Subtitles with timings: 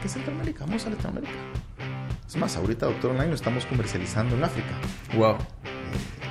[0.00, 0.64] qué Centroamérica?
[0.64, 1.32] Vamos a Latinoamérica.
[2.26, 4.78] Es más, ahorita Doctor Online lo estamos comercializando en África.
[5.16, 5.38] Wow.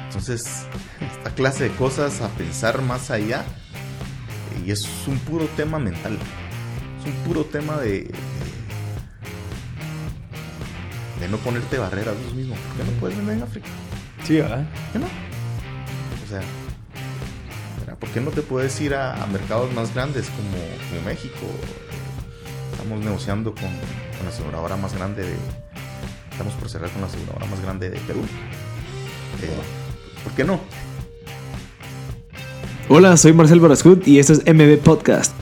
[0.06, 0.68] Entonces,
[1.02, 3.44] esta clase de cosas a pensar más allá.
[4.66, 6.18] Y es un puro tema mental.
[7.00, 8.12] Es un puro tema de.
[11.20, 12.56] de no ponerte barreras vos mismo.
[12.56, 13.68] ¿Por qué no puedes vender en África?
[14.24, 14.68] Sí, ¿verdad?
[14.70, 15.06] ¿Por qué no?
[16.26, 16.42] O sea.
[18.00, 20.58] ¿por qué no te puedes ir a, a mercados más grandes como,
[20.90, 21.48] como México?
[22.88, 25.36] Estamos negociando con, con la aseguradora más grande de.
[26.32, 28.22] Estamos por cerrar con la aseguradora más grande de Perú.
[29.42, 30.62] Eh, ¿Por qué no?
[32.88, 35.36] Hola, soy Marcel Barascut y esto es MB Podcast.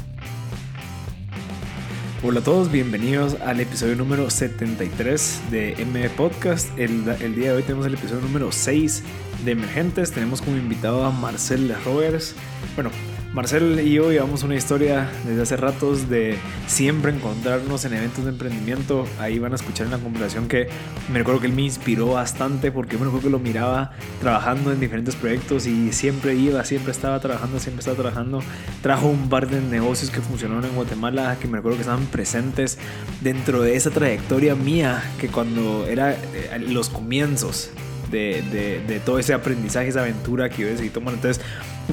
[2.24, 6.68] Hola a todos, bienvenidos al episodio número 73 de MB Podcast.
[6.80, 9.04] El, el día de hoy tenemos el episodio número 6
[9.46, 10.12] de Emergentes.
[10.12, 12.34] Tenemos como invitado a Marcel Roberts.
[12.74, 12.90] Bueno,
[13.36, 18.30] Marcel y yo llevamos una historia desde hace ratos de siempre encontrarnos en eventos de
[18.30, 19.06] emprendimiento.
[19.20, 20.70] Ahí van a escuchar una conversación que
[21.12, 24.80] me recuerdo que él me inspiró bastante porque bueno, creo que lo miraba trabajando en
[24.80, 28.40] diferentes proyectos y siempre iba, siempre estaba trabajando, siempre estaba trabajando.
[28.82, 32.78] Trajo un par de negocios que funcionaron en Guatemala que me recuerdo que estaban presentes
[33.20, 37.72] dentro de esa trayectoria mía que cuando era eh, los comienzos
[38.10, 41.16] de, de, de, todo ese aprendizaje, esa aventura que yo decidí tomar.
[41.16, 41.44] Entonces,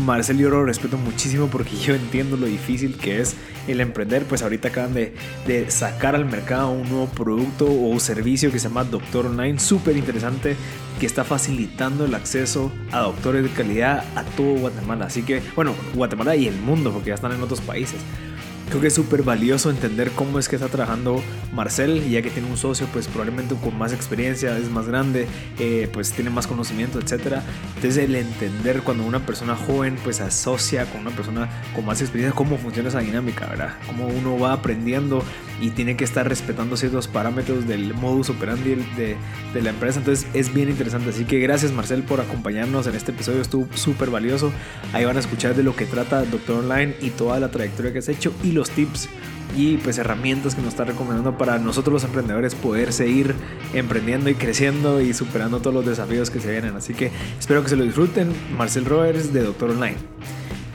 [0.00, 3.36] Marcel yo lo respeto muchísimo porque yo entiendo lo difícil que es
[3.68, 4.24] el emprender.
[4.24, 5.14] Pues ahorita acaban de,
[5.46, 9.96] de sacar al mercado un nuevo producto o servicio que se llama Doctor Online, súper
[9.96, 10.56] interesante,
[10.98, 15.06] que está facilitando el acceso a doctores de calidad a todo Guatemala.
[15.06, 18.00] Así que, bueno, Guatemala y el mundo, porque ya están en otros países.
[18.72, 22.48] Creo que es súper valioso entender cómo es que está trabajando Marcel, ya que tiene
[22.48, 25.26] un socio, pues probablemente con más experiencia, es más grande,
[25.58, 27.42] eh, pues tiene más conocimiento, etc.
[27.76, 32.34] Entonces el entender cuando una persona joven pues asocia con una persona con más experiencia,
[32.34, 33.74] cómo funciona esa dinámica, ¿verdad?
[33.86, 35.22] Cómo uno va aprendiendo
[35.60, 39.16] y tiene que estar respetando ciertos parámetros del modus operandi de,
[39.52, 39.98] de la empresa.
[39.98, 41.10] Entonces es bien interesante.
[41.10, 44.50] Así que gracias Marcel por acompañarnos en este episodio, estuvo súper valioso.
[44.94, 47.98] Ahí van a escuchar de lo que trata Doctor Online y toda la trayectoria que
[47.98, 49.08] has hecho y los tips
[49.56, 53.34] y pues herramientas que nos está recomendando para nosotros los emprendedores poder seguir
[53.74, 56.76] emprendiendo y creciendo y superando todos los desafíos que se vienen.
[56.76, 58.32] Así que espero que se lo disfruten.
[58.56, 59.96] Marcel Roberts de Doctor Online.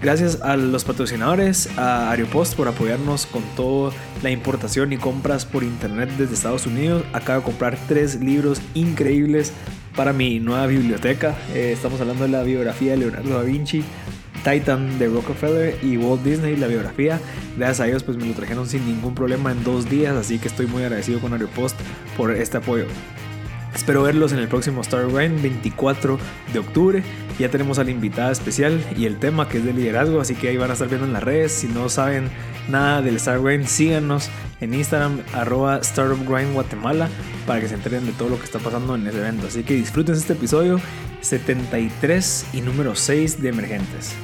[0.02, 5.64] Gracias a los patrocinadores, a Aeropost por apoyarnos con toda la importación y compras por
[5.64, 7.03] internet desde Estados Unidos.
[7.14, 9.53] Acabo de comprar tres libros increíbles
[9.96, 11.36] para mi nueva biblioteca.
[11.56, 13.84] Eh, estamos hablando de la biografía de Leonardo da Vinci,
[14.44, 17.20] Titan de Rockefeller y Walt Disney, la biografía.
[17.58, 20.48] Gracias a ellos pues me lo trajeron sin ningún problema en dos días, así que
[20.48, 21.80] estoy muy agradecido con Aeropost
[22.16, 22.86] por este apoyo.
[23.78, 26.18] Espero verlos en el próximo Star Grind 24
[26.52, 27.03] de octubre.
[27.38, 30.50] Ya tenemos a la invitada especial y el tema que es de liderazgo, así que
[30.50, 31.52] ahí van a estar viendo en las redes.
[31.52, 32.30] Si no saben
[32.70, 34.30] nada del Star Grind, síganos
[34.62, 35.81] en Instagram, arroba
[36.53, 37.08] Guatemala,
[37.46, 39.46] para que se enteren de todo lo que está pasando en ese evento.
[39.47, 40.80] Así que disfruten este episodio
[41.22, 44.16] 73 y número 6 de Emergentes.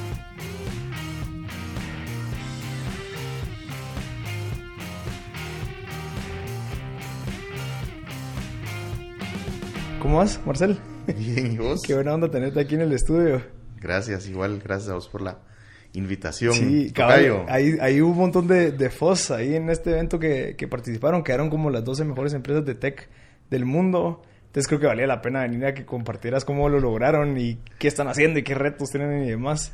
[10.00, 10.78] ¿Cómo vas, Marcel?
[11.16, 11.82] Bien, ¿y vos?
[11.86, 13.42] Qué buena onda tenerte aquí en el estudio.
[13.80, 15.38] Gracias, igual, gracias a vos por la
[15.94, 16.52] invitación.
[16.52, 17.46] Sí, caballo.
[17.48, 21.50] Ahí hubo un montón de, de FOS ahí en este evento que, que participaron, quedaron
[21.50, 23.08] como las 12 mejores empresas de tech
[23.50, 24.22] del mundo.
[24.54, 27.88] Entonces creo que valía la pena venir a que compartieras cómo lo lograron y qué
[27.88, 29.72] están haciendo y qué retos tienen y demás.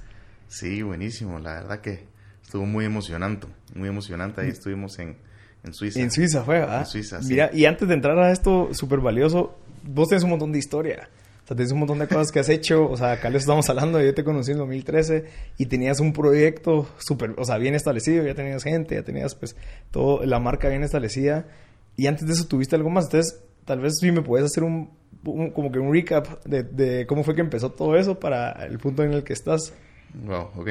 [0.49, 1.39] Sí, buenísimo.
[1.39, 2.07] La verdad que
[2.43, 3.47] estuvo muy emocionante.
[3.75, 4.41] Muy emocionante.
[4.41, 5.19] Ahí estuvimos en,
[5.65, 6.01] en Suiza.
[6.01, 6.81] En Suiza fue, ¿verdad?
[6.81, 7.29] En Suiza, sí.
[7.29, 11.11] Mira, y antes de entrar a esto súper valioso, vos tenés un montón de historia.
[11.45, 12.89] O sea, tienes un montón de cosas que has hecho.
[12.89, 14.01] O sea, acá les estamos hablando.
[14.01, 15.27] Yo te conocí en 2013
[15.59, 18.25] y tenías un proyecto súper, o sea, bien establecido.
[18.25, 19.57] Ya tenías gente, ya tenías, pues,
[19.91, 21.49] todo, la marca bien establecida.
[21.97, 23.05] Y antes de eso tuviste algo más.
[23.05, 24.91] Entonces, tal vez sí me puedes hacer un,
[25.25, 28.81] un como que un recap de, de, cómo fue que empezó todo eso para el
[28.81, 29.73] punto en el que estás.
[30.13, 30.71] Wow, ok.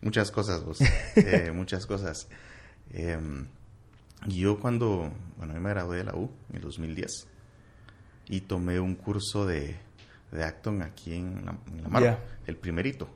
[0.00, 0.78] Muchas cosas, vos.
[1.16, 2.26] eh, muchas cosas.
[2.90, 3.18] Eh,
[4.28, 7.28] yo cuando, bueno, yo me gradué de la U en el 2010
[8.30, 9.76] y tomé un curso de,
[10.32, 12.24] de Acton aquí en la, en la Mar, Yeah.
[12.46, 13.10] el primerito.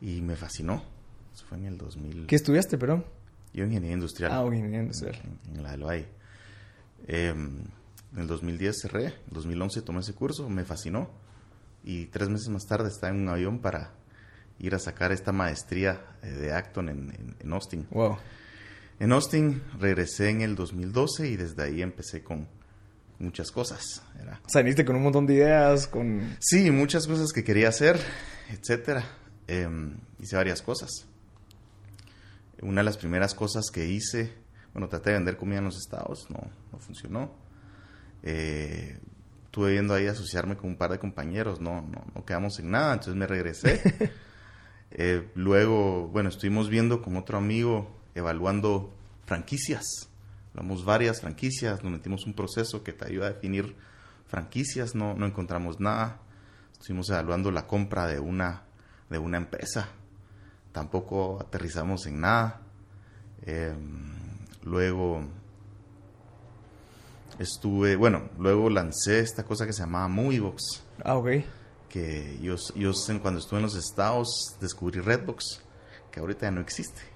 [0.00, 0.82] Y me fascinó.
[1.32, 2.26] Eso fue en el 2000.
[2.26, 3.04] ¿Qué estudiaste, perdón?
[3.54, 4.32] Yo ingeniería industrial.
[4.34, 5.14] Ah, ingeniería industrial.
[5.22, 6.17] En, en la del Valle.
[7.08, 11.10] Eh, en el 2010 cerré, en el 2011 tomé ese curso, me fascinó.
[11.82, 13.92] Y tres meses más tarde estaba en un avión para
[14.58, 17.86] ir a sacar esta maestría eh, de Acton en, en, en Austin.
[17.90, 18.18] Wow.
[19.00, 22.48] En Austin regresé en el 2012 y desde ahí empecé con
[23.18, 24.02] muchas cosas.
[24.20, 24.40] Era...
[24.44, 26.36] O sea, viniste con un montón de ideas, con...
[26.40, 28.00] Sí, muchas cosas que quería hacer,
[28.50, 29.04] etcétera.
[29.46, 29.68] Eh,
[30.20, 31.06] hice varias cosas.
[32.60, 34.32] Una de las primeras cosas que hice,
[34.72, 36.38] Bueno, traté de vender comida en los estados, no,
[36.72, 37.30] no funcionó.
[38.22, 38.98] Eh,
[39.44, 42.92] estuve viendo ahí asociarme con un par de compañeros, no, no, no quedamos en nada,
[42.92, 44.12] entonces me regresé.
[44.90, 48.94] Eh, luego, bueno, estuvimos viendo con otro amigo, evaluando
[49.26, 50.08] franquicias.
[50.54, 53.76] Hablamos varias franquicias, nos metimos un proceso que te ayuda a definir
[54.26, 56.20] franquicias, no, no encontramos nada.
[56.72, 58.62] Estuvimos evaluando la compra de una,
[59.10, 59.88] de una empresa,
[60.72, 62.62] tampoco aterrizamos en nada.
[63.42, 64.27] Em,
[64.68, 65.22] luego
[67.38, 70.82] estuve, bueno, luego lancé esta cosa que se llamaba Moviebox.
[71.04, 71.28] Ah, ok.
[71.88, 72.92] Que yo, yo
[73.22, 75.62] cuando estuve en los estados descubrí Redbox,
[76.10, 77.00] que ahorita ya no existe.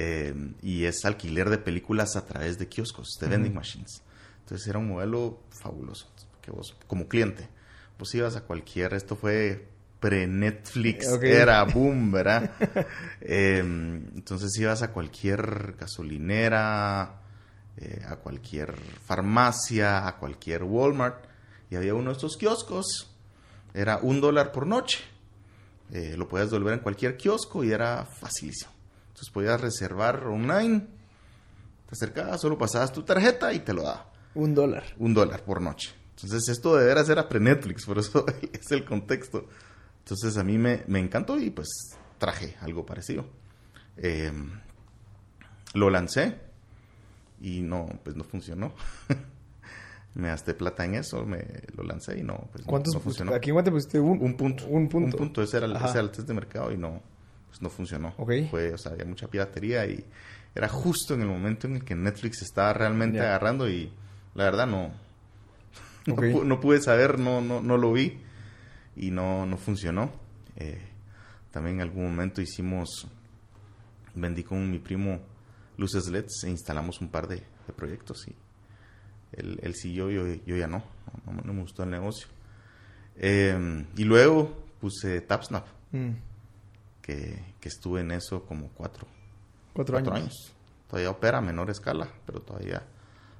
[0.00, 4.00] Em, y es alquiler de películas a través de kioscos, de vending machines.
[4.40, 6.08] Entonces era un modelo fabuloso,
[6.40, 7.48] que vos como cliente,
[7.96, 9.66] pues ibas a cualquier, esto fue
[10.00, 12.50] pre-Netflix, era boom, ¿verdad?
[13.20, 17.20] Em, entonces ibas a cualquier gasolinera,
[17.76, 18.74] eh, a cualquier
[19.04, 21.24] farmacia, a cualquier Walmart,
[21.70, 23.10] y había uno de estos kioscos,
[23.74, 25.00] era un dólar por noche.
[25.92, 28.72] Eh, lo podías devolver en cualquier kiosco y era facilísimo.
[29.08, 34.10] Entonces podías reservar online, te acercabas, solo pasabas tu tarjeta y te lo daba.
[34.34, 34.84] Un dólar.
[34.98, 35.92] Un dólar por noche.
[36.10, 39.48] Entonces esto de veras era pre-Netflix, por eso es el contexto.
[40.08, 41.68] Entonces a mí me, me encantó y pues
[42.16, 43.26] traje algo parecido.
[43.98, 44.52] Em,
[45.74, 46.38] lo lancé
[47.42, 48.72] y no, pues no funcionó.
[50.14, 51.44] me gasté plata en eso, me
[51.76, 53.34] lo lancé y no, pues ¿Cuántos, no funcionó.
[53.34, 54.64] Aquí en pusiste un, un, punto.
[54.66, 55.14] Un punto.
[55.14, 57.02] Un punto, ese era, el, ese era el test de mercado y no,
[57.46, 58.12] pues no funcionó.
[58.12, 60.02] Fue, o sea, había mucha piratería y
[60.54, 63.92] era justo en el momento en el que Netflix estaba realmente agarrando y
[64.34, 64.90] la verdad no,
[66.44, 68.22] no, pude saber, no, no, no lo vi
[68.98, 70.10] y no, no funcionó.
[70.56, 70.80] Eh,
[71.50, 73.06] también en algún momento hicimos,
[74.14, 75.20] vendí con mi primo
[75.76, 77.42] luces LEDs e instalamos un par de,
[77.76, 78.34] proyectos y
[79.32, 80.82] él, él siguió, yo, yo ya no,
[81.26, 82.26] no, me gustó el negocio.
[83.16, 86.10] Em, y luego puse TapSnap, mm.
[87.02, 89.06] que, que, estuve en eso como cuatro,
[89.74, 90.54] cuatro, años.
[90.88, 92.82] Todavía opera a menor escala, pero todavía...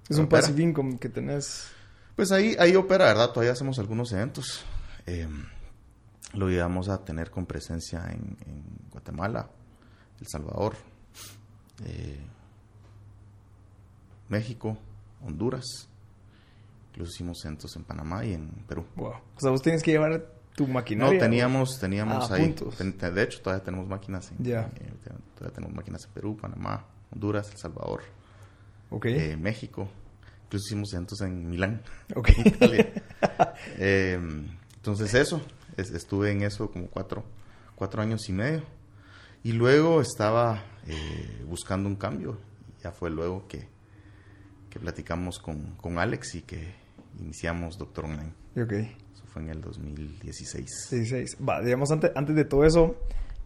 [0.08, 1.70] Es un passive income que tenés...
[2.16, 3.30] Pues ahí, ahí opera, ¿verdad?
[3.30, 4.64] Todavía hacemos algunos eventos.
[5.08, 5.42] Em,
[6.34, 8.36] lo íbamos a tener con presencia en,
[8.90, 9.48] Guatemala,
[10.20, 10.74] El Salvador,
[11.86, 12.20] eh,
[14.28, 14.76] México,
[15.24, 15.88] Honduras.
[16.90, 18.84] Incluso hicimos eventos en Panamá y en Perú.
[18.96, 19.12] Wow.
[19.36, 21.14] O sea, vos tienes que llevar tu maquinaria.
[21.14, 22.54] No, teníamos, teníamos ah, ahí.
[22.54, 24.66] De hecho, todavía tenemos máquinas en, eh,
[25.34, 28.02] todavía tenemos máquinas en Perú, Panamá, Honduras, El Salvador,
[28.90, 29.14] okay.
[29.14, 29.88] Eh, México.
[30.44, 31.82] Incluso hicimos eventos en Milán,
[32.14, 32.34] okay.
[32.44, 32.92] Italia.
[34.92, 35.42] entonces eso,
[35.76, 37.22] estuve en eso como cuatro,
[37.74, 38.62] cuatro años y medio.
[39.42, 42.38] Y luego estaba eh, buscando un cambio.
[42.82, 43.68] Ya fue luego que,
[44.70, 46.74] que platicamos con, con, Alex y que
[47.20, 48.32] iniciamos Doctor Online.
[48.56, 48.96] Okay.
[49.14, 50.88] Eso fue en el 2016.
[50.90, 51.36] 16.
[51.46, 52.96] Va, digamos, antes, antes de todo eso,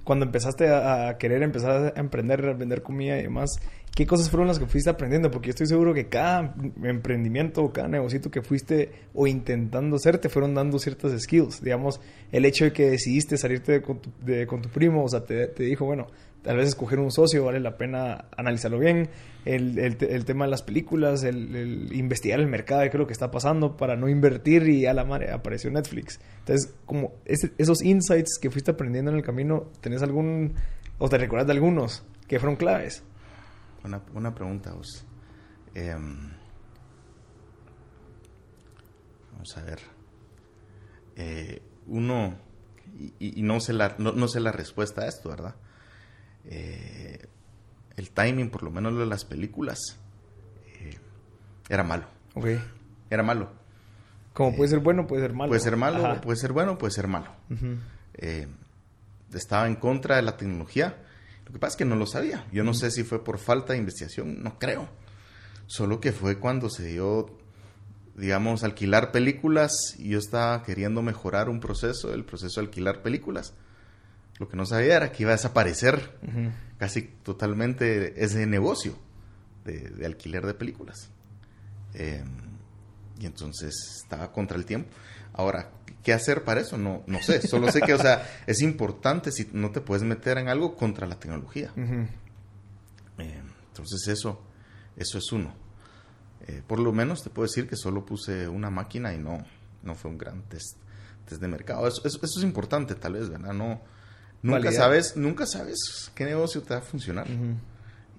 [0.05, 3.51] cuando empezaste a, querer empezar a emprender, a vender comida y demás,
[3.95, 5.31] ¿qué cosas fueron las que fuiste aprendiendo?
[5.31, 10.19] Porque yo estoy seguro que cada emprendimiento o cada negocio que fuiste o intentando hacer
[10.19, 11.63] te fueron dando ciertas skills.
[11.63, 12.01] Digamos,
[12.31, 14.11] el hecho de que decidiste salirte con, tu,
[14.47, 16.09] con tu primo, o sea, te dijo, bueno,
[16.43, 19.11] tal vez escoger un socio vale la pena analizarlo bien.
[19.45, 23.97] El, el, tema de las películas, el, investigar el mercado, lo que está pasando para
[23.97, 26.21] no invertir y a la madre apareció Netflix.
[26.41, 30.55] Entonces, como esos insights que fuiste aprendiendo en el camino, ¿tenés algún,
[30.99, 33.03] o te recuerdas de algunos que fueron claves?
[33.85, 35.05] Una, una pregunta, vos.
[35.75, 36.31] Em,
[39.33, 39.79] vamos a ver.
[41.17, 42.37] Eh, uno,
[43.19, 45.57] y, no, sé la, no sé la respuesta a esto, ¿verdad?
[46.45, 47.27] Eh,
[47.97, 49.99] el timing, por lo menos de las películas,
[50.67, 50.99] eh,
[51.69, 52.07] era malo.
[52.35, 52.47] Ok.
[53.11, 53.51] Era malo.
[54.33, 55.49] Como puede ser bueno, puede ser malo.
[55.49, 57.31] Puede ser malo, puede ser bueno, puede ser malo.
[58.15, 58.47] Eh,
[59.35, 60.97] estaba en contra de la tecnología.
[61.47, 62.47] Lo que pasa es que no lo sabía.
[62.53, 64.89] Yo no sé si fue por falta de investigación, no creo.
[65.67, 67.39] Solo que fue cuando se dio,
[68.17, 73.55] digamos, alquilar películas y yo estaba queriendo mejorar un proceso, el proceso de alquilar películas.
[74.39, 76.19] Lo que no sabía era que iba a desaparecer
[76.79, 78.97] casi totalmente ese negocio
[79.65, 81.11] de, alquiler de películas.
[81.95, 82.27] Em,
[83.21, 84.91] y entonces estaba contra el tiempo.
[85.35, 85.71] Ahora,
[86.03, 86.77] ¿qué hacer para eso?
[86.79, 87.47] No, no sé.
[87.47, 91.07] Solo sé que, o sea, es importante si no te puedes meter en algo contra
[91.07, 91.71] la tecnología.
[91.77, 92.09] Em,
[93.69, 94.43] entonces eso,
[94.97, 95.55] eso es uno.
[96.49, 99.45] Eh, por lo menos te puedo decir que solo puse una máquina y no,
[99.83, 100.77] no fue un gran test,
[101.27, 101.87] test de mercado.
[101.87, 103.53] Eso, eso, eso es importante, tal vez, ¿verdad?
[103.53, 103.81] No,
[104.43, 107.27] Nunca sabes, nunca sabes qué negocio te va a funcionar.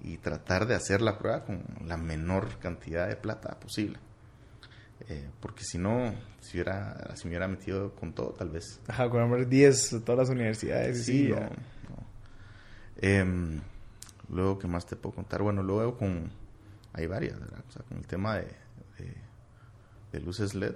[0.02, 3.98] y tratar de hacer la prueba con la menor cantidad de plata posible.
[5.08, 8.80] Eh, porque si no, si, hubiera, si me hubiera metido con todo, tal vez.
[8.86, 11.04] Ajá, con número 10 de todas las universidades.
[11.04, 11.50] Sí, no,
[13.00, 13.60] em,
[14.30, 15.42] luego, ¿qué más te puedo contar?
[15.42, 16.30] Bueno, luego con...
[16.92, 17.64] Hay varias, ¿verdad?
[17.68, 18.46] O sea, con el tema de,
[20.12, 20.74] de, luces LED.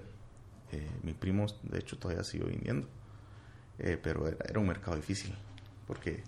[0.73, 2.89] Eh, mi primo, de hecho, todavía sigue viniendo.
[3.79, 5.35] Eh, pero era, era, un mercado difícil.
[5.87, 6.23] Porque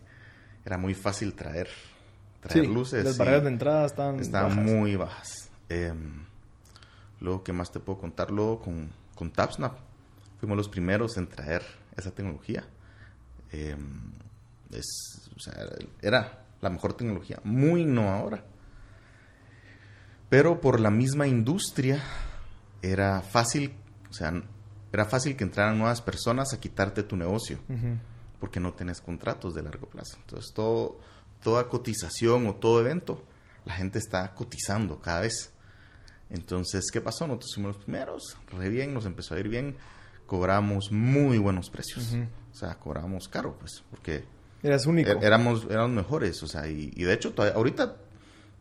[0.64, 1.68] era muy fácil traer,
[2.40, 3.04] traer luces.
[3.04, 5.50] Las barreras de entrada estaban, estaban muy bajas.
[5.68, 5.92] Eh,
[7.20, 8.30] Luego, ¿qué más te puedo contar?
[8.30, 9.76] Luego, con, con TapSnap,
[10.38, 11.62] fuimos los primeros en traer
[11.96, 12.64] esa tecnología.
[13.52, 14.12] Em,
[14.72, 15.54] es, o sea,
[16.00, 18.42] era la mejor tecnología, muy innovadora.
[20.30, 22.02] Pero por la misma industria,
[22.80, 23.74] era fácil,
[24.08, 24.32] o sea,
[24.92, 27.58] era fácil que entraran nuevas personas a quitarte tu negocio,
[28.38, 30.16] porque no tenés contratos de largo plazo.
[30.20, 30.98] Entonces, todo,
[31.42, 33.22] toda cotización o todo evento,
[33.64, 35.52] la gente está cotizando cada vez.
[36.30, 37.26] Entonces, ¿qué pasó?
[37.26, 39.76] Nosotros fuimos los primeros, re bien, nos empezó a ir bien,
[40.26, 42.14] cobramos muy buenos precios.
[42.52, 44.24] O sea, cobramos caro, pues, porque...
[44.62, 45.10] Eras único.
[45.10, 47.96] Er, éramos, éramos mejores, o sea, y, de hecho, ahorita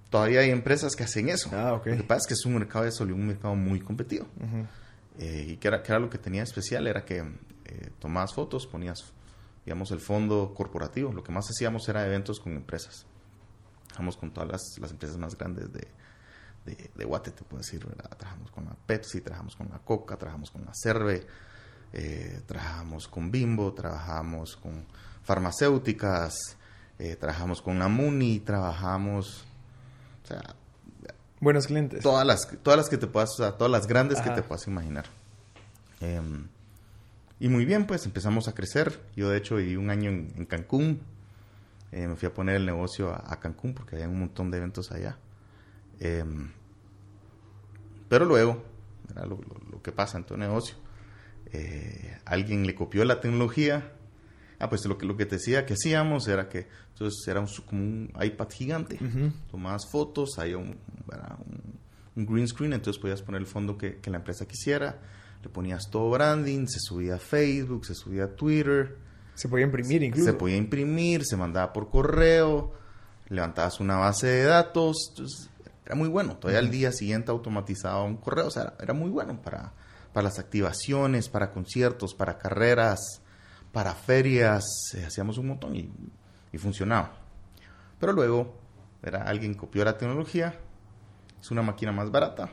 [0.09, 1.49] todavía hay empresas que hacen eso.
[1.53, 1.87] Ah, ok.
[1.87, 4.25] Lo que pasa es que es un mercado de sol un mercado muy competido.
[5.19, 8.65] Eh, y que era, que era lo que tenía especial, era que eh, tomabas fotos,
[8.65, 9.13] ponías,
[9.65, 11.11] digamos, el fondo corporativo.
[11.11, 13.05] Lo que más hacíamos era eventos con empresas.
[13.87, 15.87] Trabajamos con todas las, las empresas más grandes de,
[16.95, 17.85] de, Guate, te puedo decir,
[18.17, 21.25] Trabajamos con la Pepsi, trabajamos con la Coca, trabajamos con la Cerve,
[21.93, 24.85] eh, trabajamos con Bimbo, trabajamos con
[25.23, 26.57] farmacéuticas,
[26.97, 29.45] eh, trabajamos con la Muni, trabajamos,
[30.23, 30.55] o sea,
[31.39, 32.01] buenos clientes.
[32.01, 34.67] Todas las, todas las que te puedas, o sea, todas las grandes que te puedas
[34.67, 35.05] imaginar.
[36.01, 36.47] Em,
[37.39, 38.99] y muy bien, pues empezamos a crecer.
[39.15, 41.01] Yo de hecho viví un año en, Cancún.
[41.91, 44.57] Eh, me fui a poner el negocio a, a, Cancún porque había un montón de
[44.57, 45.17] eventos allá.
[45.99, 46.49] Em,
[48.09, 48.63] pero luego,
[49.15, 50.75] lo, que pasa en tu negocio,
[51.51, 53.93] eh, alguien le copió la tecnología.
[54.59, 57.47] Ah, pues lo que, lo que te decía que hacíamos era que entonces era un,
[57.65, 58.99] como un iPad gigante.
[59.49, 60.77] Tomabas fotos, había un,
[62.15, 64.99] un, green screen, entonces podías poner el fondo que, que, la empresa quisiera.
[65.41, 68.97] Le ponías todo branding, se subía a Facebook, se subía a Twitter.
[69.33, 70.25] Se podía imprimir incluso.
[70.25, 72.73] Se podía imprimir, se mandaba por correo,
[73.29, 75.07] levantabas una base de datos.
[75.11, 75.49] Entonces,
[75.85, 76.35] era muy bueno.
[76.35, 79.71] Todavía al día siguiente automatizaba un correo, o sea, era, muy bueno para,
[80.11, 83.21] para las activaciones, para conciertos, para carreras,
[83.71, 85.89] para ferias, eh, hacíamos un montón y,
[86.57, 87.13] funcionaba.
[87.99, 88.57] Pero luego,
[89.03, 90.59] era alguien copió la tecnología,
[91.39, 92.49] es una máquina más barata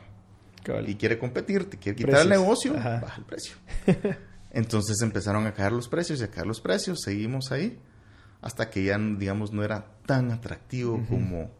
[0.85, 3.55] y quiere competir, te quiere quitar el negocio, baja el precio.
[4.51, 7.79] Entonces empezaron a caer los precios y a caer los precios, seguimos ahí
[8.41, 11.51] hasta que ya, digamos, no era tan atractivo como,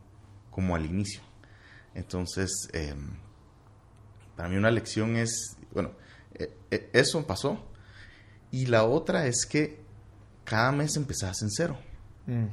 [0.50, 1.22] como al inicio.
[1.94, 3.18] Entonces, em,
[4.36, 5.94] para mí una lección es, bueno,
[6.34, 7.72] e, e, eso pasó.
[8.52, 9.82] Y la otra es que
[10.44, 11.78] cada mes empezás en cero.
[12.26, 12.46] Mm.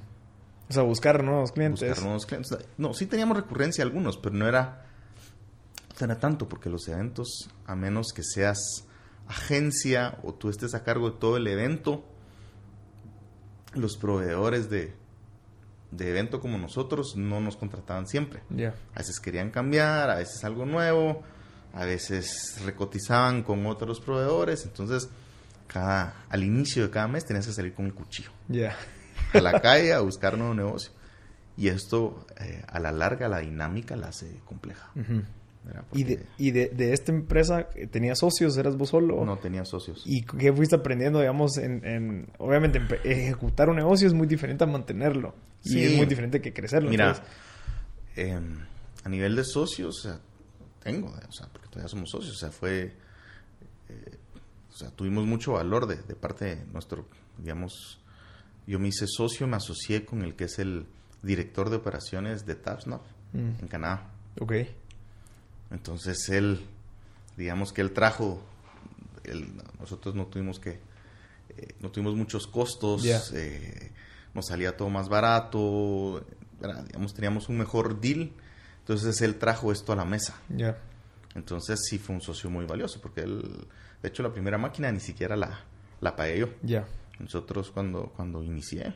[0.68, 1.88] O sea, buscar nuevos clientes.
[1.88, 2.58] Buscar nuevos clientes.
[2.78, 4.86] No, sí teníamos recurrencia algunos, pero no era,
[6.00, 8.86] no era tanto, porque los eventos, a menos que seas
[9.28, 12.04] agencia o tú estés a cargo de todo el evento,
[13.74, 14.94] los proveedores de,
[15.90, 18.42] de evento como nosotros no nos contrataban siempre.
[18.94, 21.22] A veces querían cambiar, a veces algo nuevo,
[21.72, 24.64] a veces recotizaban con otros proveedores.
[24.64, 25.08] Entonces,
[25.74, 28.30] cada, al inicio de cada mes tenías que salir con el cuchillo.
[29.32, 30.92] A la calle a buscar nuevo negocio.
[31.56, 34.92] Y esto, eh, a la larga, la dinámica la hace compleja.
[35.92, 38.56] ¿Y, de, y de, de, esta empresa tenías socios?
[38.56, 39.24] ¿Eras vos solo?
[39.24, 40.04] No, tenía socios.
[40.06, 41.84] ¿Y qué fuiste aprendiendo, digamos, en...
[41.84, 45.34] en obviamente, ejecutar un negocio es muy diferente a mantenerlo.
[45.60, 45.80] Sí.
[45.80, 46.88] Y es muy diferente que crecerlo.
[46.88, 47.20] Mira,
[48.14, 48.58] em,
[49.02, 50.20] a nivel de socios, o sea,
[50.80, 52.92] tengo, o sea, porque todavía somos socios, o sea, fue...
[53.88, 54.18] Eh,
[54.74, 57.06] o sea, tuvimos mucho valor de, de parte de nuestro,
[57.38, 58.00] digamos...
[58.66, 60.86] Yo me hice socio, me asocié con el que es el
[61.22, 63.02] director de operaciones de Tapsnap
[63.34, 63.60] mm.
[63.60, 64.10] en Canadá.
[64.40, 64.52] Ok.
[65.70, 66.60] Entonces él,
[67.36, 68.42] digamos que él trajo,
[69.78, 70.80] nosotros no tuvimos que,
[71.56, 73.04] eh, no tuvimos muchos costos,
[73.34, 73.92] eh,
[74.32, 76.24] nos salía todo más barato,
[76.86, 78.32] digamos, teníamos un mejor deal,
[78.80, 80.36] entonces él trajo esto a la mesa.
[81.34, 83.66] Entonces sí fue un socio muy valioso, porque él,
[84.04, 85.60] de hecho la primera máquina ni siquiera la,
[86.02, 86.48] la pagué yo.
[87.18, 88.92] Nosotros cuando, cuando inicié,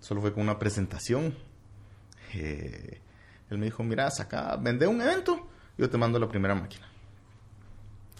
[0.00, 1.34] solo fue con una presentación.
[2.32, 2.98] Eh,
[3.50, 6.86] él me dijo, mira, saca, vende un evento yo te mando la primera máquina.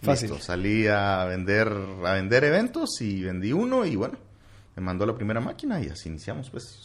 [0.02, 0.38] Fácil.
[0.40, 4.18] salí a vender, a vender eventos y vendí uno y bueno,
[4.76, 6.84] me mandó la primera máquina y así iniciamos pues.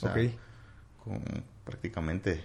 [1.03, 1.21] con
[1.65, 2.43] prácticamente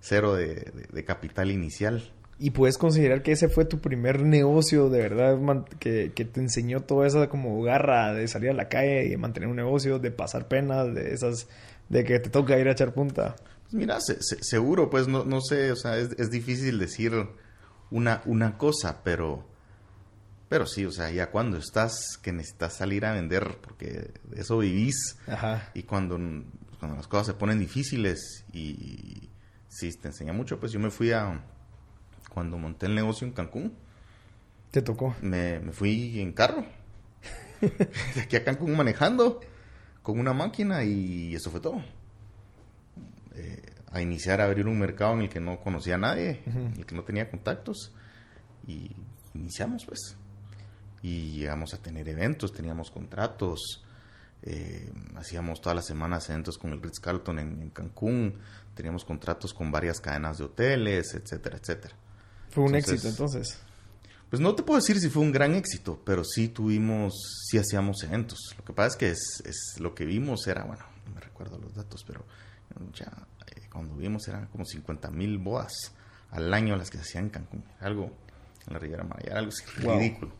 [0.00, 2.12] cero de, capital inicial.
[2.38, 5.38] ¿Y puedes considerar que ese fue tu primer negocio de verdad
[5.78, 9.16] que, que, te enseñó toda esa como garra de salir a la calle y de
[9.16, 11.48] mantener un negocio, de pasar penas, de esas,
[11.88, 13.36] de que te toca ir a echar punta?
[13.62, 17.12] Pues mira, seguro, pues no, no sé, o sea, es, es, difícil decir
[17.90, 19.46] una, una cosa, pero,
[20.50, 24.58] pero sí, o sea, ya cuando estás, que necesitas salir a vender, porque de eso
[24.58, 25.70] vivís, Ajá.
[25.72, 26.16] y cuando,
[26.78, 29.30] cuando las cosas se ponen difíciles y
[29.68, 31.42] sí, te enseña mucho, pues yo me fui a,
[32.36, 33.72] cuando monté el negocio en Cancún.
[34.70, 35.16] ¿Te tocó?
[35.22, 36.66] Me, me fui en carro,
[37.62, 39.40] de aquí a Cancún manejando,
[40.02, 41.82] con una máquina y eso fue todo.
[43.36, 46.74] Eh, a iniciar a abrir un mercado en el que no conocía a nadie, en
[46.76, 47.94] el que no tenía contactos.
[48.66, 48.94] Y
[49.32, 50.18] iniciamos, pues.
[51.00, 53.82] Y llegamos a tener eventos, teníamos contratos,
[54.42, 58.34] eh, hacíamos todas las semanas eventos con el Ritz Carlton en, Cancún,
[58.74, 61.96] teníamos contratos con varias cadenas de hoteles, etcétera, etcétera.
[62.50, 63.58] Fue un éxito entonces.
[64.30, 67.14] Pues no te puedo decir si fue un gran éxito, pero sí tuvimos,
[67.48, 68.38] sí hacíamos eventos.
[68.58, 71.58] Lo que pasa es que es, es lo que vimos era, bueno, no me recuerdo
[71.58, 72.24] los datos, pero
[72.92, 73.10] ya
[73.46, 75.92] eh, cuando vimos eran como 50 mil bodas
[76.30, 77.64] al año las que se hacían en Cancún.
[77.80, 78.10] Algo
[78.66, 80.32] en la Riviera Maya, algo ridículo.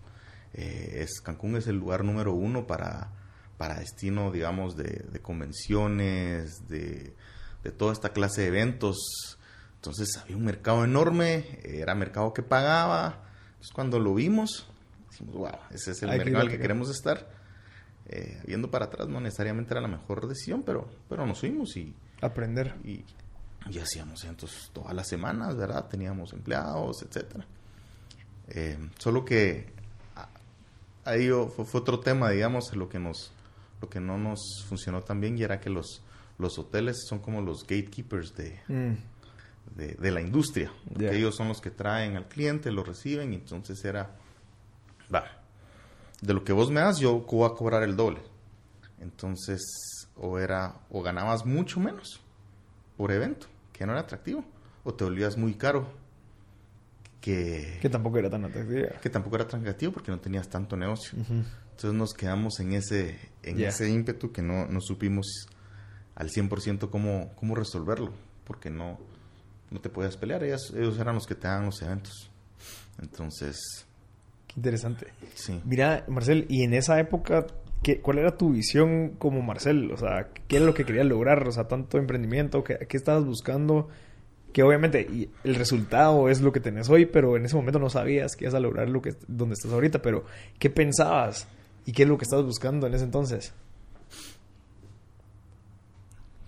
[0.53, 3.13] Eh, es, Cancún es el lugar número uno para,
[3.57, 7.15] para destino, digamos, de, convenciones, de,
[7.63, 9.36] de, toda esta clase de eventos.
[9.77, 13.23] Entonces había un mercado enorme, era mercado que pagaba.
[13.49, 14.67] Entonces cuando lo vimos,
[15.11, 17.29] dijimos, wow, ese es el mercado al que queremos estar.
[18.09, 21.95] Eh, viendo para atrás no necesariamente era la mejor decisión, pero, pero nos fuimos y...
[22.21, 22.75] Aprender.
[22.85, 23.05] Y,
[23.69, 25.87] y hacíamos eventos todas las semanas, ¿verdad?
[25.89, 27.47] Teníamos empleados, etcétera.
[28.49, 29.67] Eh, solo que
[31.05, 33.33] ahí fue, otro tema, digamos, lo que nos
[33.81, 36.03] lo que no nos funcionó tan bien y era que los,
[36.39, 38.95] los hoteles son como los gatekeepers de, mm.
[39.77, 40.73] De, la industria.
[40.99, 44.17] Ellos son los que traen al cliente, lo reciben y entonces era,
[45.15, 45.25] va,
[46.21, 48.21] de lo que vos me das yo voy a cobrar el doble.
[49.01, 49.61] Entonces,
[50.17, 52.21] o era, o ganabas mucho menos
[52.97, 54.45] por evento, que no era atractivo,
[54.85, 55.87] o te volvías muy caro
[57.21, 57.79] que...
[57.91, 58.89] tampoco era tan atractivo.
[59.03, 61.19] Que tampoco era tan atractivo porque no tenías tanto negocio.
[61.19, 65.49] Entonces nos quedamos en ese, en ese ímpetu que no, no supimos
[66.15, 68.13] al 100% cómo, cómo resolverlo,
[68.45, 68.99] porque no,
[69.71, 72.31] no te podías pelear, ellos, ellos eran los que te daban los eventos.
[73.01, 73.87] Entonces...
[74.47, 75.09] Qué interesante.
[75.35, 75.61] Sí.
[75.65, 77.47] Mira, Marcel, y en esa época,
[77.83, 79.91] ¿qué, ¿cuál era tu visión como Marcel?
[79.93, 81.47] O sea, ¿qué era lo que querías lograr?
[81.47, 83.89] O sea, tanto emprendimiento, ¿qué, qué estabas buscando?
[84.57, 88.37] que obviamente el resultado es lo que tenés hoy, pero en ese momento no sabías
[88.37, 90.25] que ibas a lograr lo que donde estás ahorita, pero
[90.59, 91.47] ¿qué pensabas
[91.85, 93.53] y qué es lo que estabas buscando en ese entonces?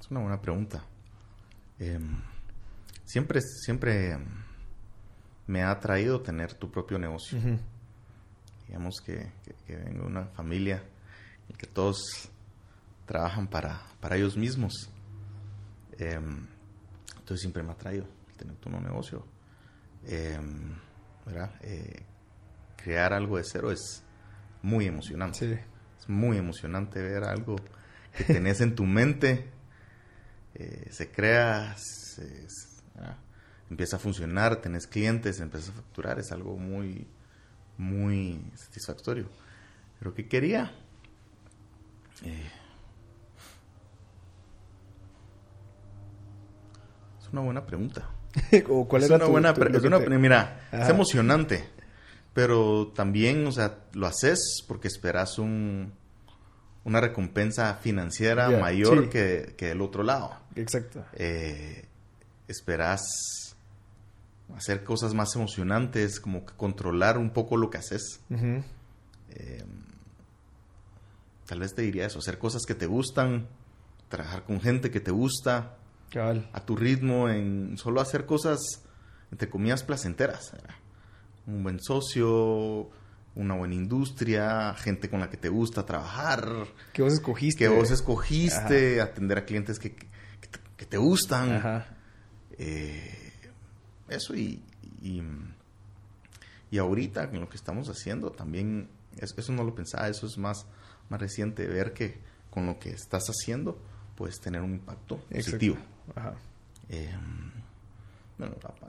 [0.00, 0.86] Es una buena pregunta.
[1.78, 2.22] Em,
[3.08, 4.18] siempre, siempre
[5.46, 7.38] me ha atraído tener tu propio negocio.
[8.66, 9.32] Digamos que,
[9.66, 10.82] vengo de una familia
[11.48, 12.30] en que todos
[13.06, 14.90] trabajan para, para ellos mismos.
[15.98, 16.46] Em,
[17.16, 19.24] entonces siempre me ha traído tener tu negocio.
[20.06, 20.76] Em,
[21.62, 22.02] eh,
[22.76, 24.04] crear algo de cero es
[24.62, 25.64] muy emocionante.
[25.98, 27.56] Es muy emocionante ver algo
[28.16, 29.48] que tenés en tu mente,
[30.54, 31.74] eh, se crea,
[33.70, 37.06] empieza a funcionar, tenés clientes, empiezas a facturar, es algo muy,
[37.76, 39.26] muy satisfactorio.
[39.98, 40.72] Pero ¿qué quería?
[42.24, 42.50] Eh,
[47.32, 48.08] una buena pregunta.
[48.68, 49.98] ¿O cuál es una buena pregunta.
[50.18, 51.64] Mira, es emocionante,
[52.34, 55.92] pero también, o sea, lo haces porque esperas un,
[56.84, 60.36] una recompensa financiera mayor que, que, del otro lado.
[60.54, 61.04] Exacto.
[61.14, 61.87] Eh,
[62.48, 63.56] esperas
[64.56, 68.20] hacer cosas más emocionantes, como que controlar un poco lo que haces.
[69.30, 69.64] Eh,
[71.46, 73.46] tal vez te diría eso, hacer cosas que te gustan,
[74.08, 75.76] trabajar con gente que te gusta,
[76.52, 78.58] a tu ritmo, en solo hacer cosas,
[79.30, 80.52] entre comillas, placenteras.
[81.46, 82.90] Un buen socio,
[83.34, 86.48] una buena industria, gente con la que te gusta trabajar.
[86.92, 87.64] Que vos escogiste.
[87.64, 91.84] Que vos escogiste, atender a clientes que, que, te gustan.
[92.58, 93.32] Eh,
[94.08, 94.62] eso y,
[95.00, 95.22] y,
[96.70, 100.66] y, ahorita con lo que estamos haciendo también, eso no lo pensaba, eso es más,
[101.08, 102.18] más reciente, ver que
[102.50, 103.80] con lo que estás haciendo
[104.16, 105.76] puedes tener un impacto positivo.
[106.88, 107.52] Em,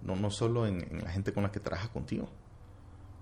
[0.02, 2.30] no, no solo en, la gente con la que trabaja contigo,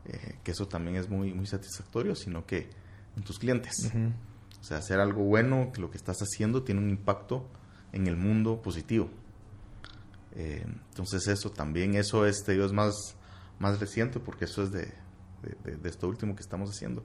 [0.06, 2.70] eh, que eso también es muy, muy satisfactorio, sino que
[3.18, 3.92] en tus clientes.
[4.62, 7.48] O sea, hacer algo bueno, que lo que estás haciendo tiene un impacto
[7.92, 9.10] en el mundo positivo.
[10.38, 12.94] Eh, entonces eso también, eso este, es más,
[13.58, 14.88] más reciente porque eso es de,
[15.64, 17.04] de, esto último que estamos haciendo.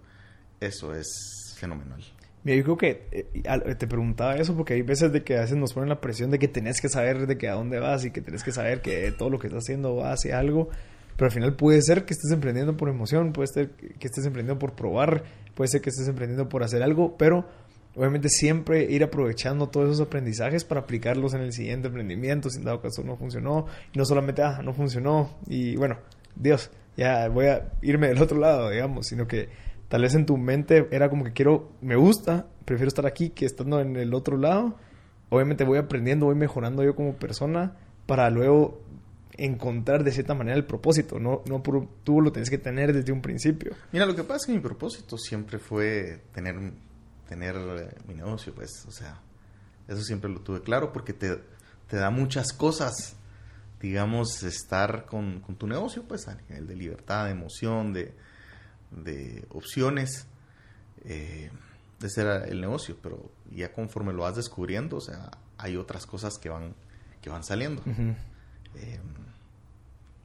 [0.60, 2.04] Eso es fenomenal.
[2.44, 5.56] Mira, yo creo que eh, te preguntaba eso porque hay veces de que a veces
[5.56, 8.10] nos ponen la presión de que tenés que saber de que a dónde vas y
[8.10, 10.68] que tenés que saber que todo lo que estás haciendo va hacia algo.
[11.16, 14.58] Pero al final puede ser que estés emprendiendo por emoción, puede ser que estés emprendiendo
[14.58, 17.46] por probar, puede ser que estés emprendiendo por hacer algo, pero
[17.94, 22.80] obviamente siempre ir aprovechando todos esos aprendizajes para aplicarlos en el siguiente emprendimiento, sin dado
[22.80, 25.98] caso no funcionó, no solamente, ah, no funcionó, y bueno,
[26.34, 29.48] Dios, ya voy a irme del otro lado, digamos, sino que
[29.88, 33.44] tal vez en tu mente era como que quiero, me gusta, prefiero estar aquí que
[33.44, 34.76] estando en el otro lado,
[35.28, 37.76] obviamente voy aprendiendo, voy mejorando yo como persona
[38.06, 38.82] para luego
[39.36, 41.62] encontrar de cierta manera el propósito, no, no
[42.04, 43.72] tú lo tienes que tener desde un principio.
[43.92, 46.54] Mira, lo que pasa es que mi propósito siempre fue tener
[47.32, 49.18] tener eh, mi negocio, pues, o sea,
[49.88, 51.40] eso siempre lo tuve claro porque te,
[51.88, 53.16] te da muchas cosas,
[53.80, 58.14] digamos, estar con, con, tu negocio, pues, a nivel de libertad, de emoción, de,
[58.90, 60.26] de opciones.
[61.06, 61.50] Eh,
[62.02, 66.36] ese era el negocio, pero ya conforme lo vas descubriendo, o sea, hay otras cosas
[66.38, 66.74] que van,
[67.22, 67.82] que van saliendo.
[68.74, 69.00] Eh,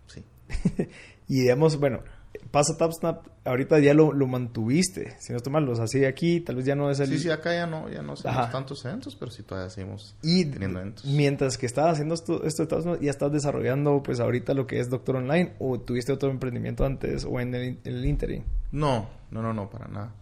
[0.08, 0.26] sí.
[1.30, 2.04] y digamos, bueno,
[2.51, 6.55] pasa TapSnap, ahorita ya lo, lo mantuviste, si no estoy mal, los hacía aquí, tal
[6.57, 7.10] vez ya no es el...
[7.10, 10.45] Sí, sí, acá ya no, ya no hacemos tantos eventos, pero sí todavía seguimos y
[10.45, 11.05] teniendo eventos.
[11.05, 14.79] Mientras que estabas haciendo esto, esto de TapSnap, ya estás desarrollando pues ahorita lo que
[14.79, 18.43] es Doctor Online, o tuviste otro emprendimiento antes, o en el, en el interim.
[18.71, 20.13] No, no, no, no, para nada.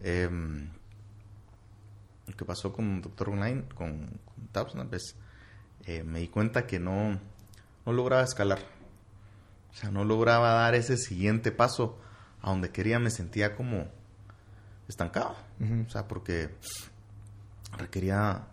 [0.00, 0.68] Em,
[2.26, 5.16] lo que pasó con Doctor Online, con, con TapSnap, es,
[5.86, 7.18] eh, me di cuenta que no,
[7.86, 8.58] no lograba escalar
[9.74, 11.98] o sea, no lograba dar ese siguiente paso.
[12.40, 13.88] A donde quería, me sentía como
[14.86, 15.34] estancado.
[15.86, 16.54] O sea, porque
[17.76, 18.46] requería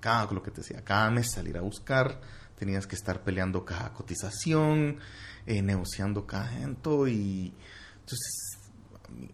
[0.00, 2.20] cada lo que te decía, cada mes salir a buscar,
[2.56, 4.98] tenías que estar peleando cada cotización,
[5.46, 7.52] eh, negociando cada evento y
[7.94, 8.60] entonces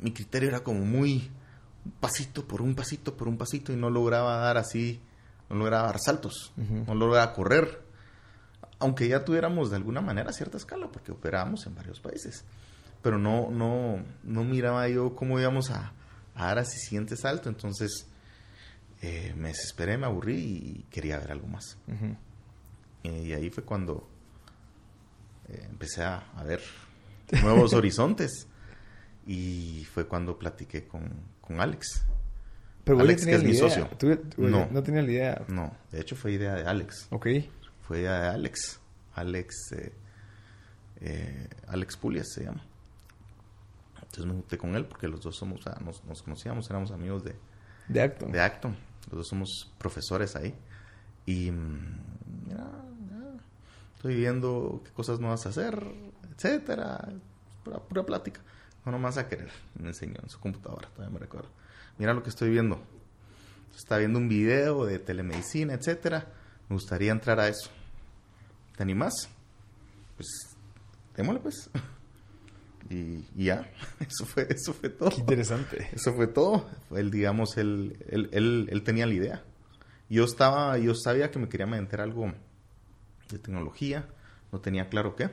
[0.01, 1.31] mi, criterio era como muy
[1.85, 5.03] un pasito por un pasito por un pasito y no lograba dar así,
[5.51, 7.83] no lograba dar saltos, no lograba correr
[8.83, 12.45] aunque ya tuviéramos de alguna manera cierta escala, porque operábamos en varios países.
[13.01, 15.92] Pero no, no, no miraba yo cómo íbamos a,
[16.35, 17.49] dar así siguiente salto.
[17.49, 18.09] Entonces
[19.01, 21.79] eh, me desesperé, me aburrí y quería ver algo más.
[23.05, 24.09] Eh, y ahí fue cuando
[25.49, 26.61] eh, empecé a, ver
[27.40, 28.49] nuevos horizontes.
[29.29, 31.09] Y fue cuando platiqué con,
[31.40, 32.05] con Alex.
[32.83, 33.88] Pero Alex, que es mi socio.
[34.38, 35.45] no, no tenía la idea.
[35.47, 37.07] No, de hecho fue idea de Alex.
[37.11, 37.29] Ok
[37.83, 38.81] fue de Alex.
[39.14, 39.92] Alex, eh,
[41.01, 42.64] eh, Alex Pulias se llama.
[43.97, 45.61] Entonces me junté con él porque los dos somos,
[46.07, 47.35] nos, conocíamos, éramos amigos de,
[47.88, 48.33] de Acton.
[48.33, 48.77] De Acton.
[49.11, 50.55] Los dos somos profesores ahí.
[51.27, 52.01] Y mm,
[52.49, 52.71] mira,
[53.97, 55.87] estoy viendo qué cosas no vas a hacer,
[56.35, 57.09] etcétera.
[57.64, 58.40] Pura, pura plática.
[58.85, 59.51] No, no más a querer.
[59.79, 61.49] Me enseñó en su computadora, todavía me recuerdo.
[61.99, 62.81] Mira lo que estoy viendo.
[63.75, 66.27] Está viendo un video de telemedicina, etcétera
[66.68, 67.70] me gustaría entrar a eso.
[68.77, 69.29] ¿Te animas?
[70.16, 70.29] Pues,
[71.16, 71.70] démosle pues.
[72.90, 73.70] Y, ya,
[74.01, 75.11] eso fue, eso fue todo.
[75.11, 75.88] Qué interesante.
[75.92, 76.68] Eso fue todo.
[76.90, 79.44] Él, digamos, él, él, él, él tenía la idea.
[80.09, 82.33] Yo estaba, yo sabía que me quería meter algo
[83.31, 84.07] de tecnología,
[84.51, 85.31] no tenía claro qué.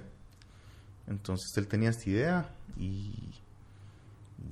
[1.08, 3.14] Entonces él tenía esta idea y,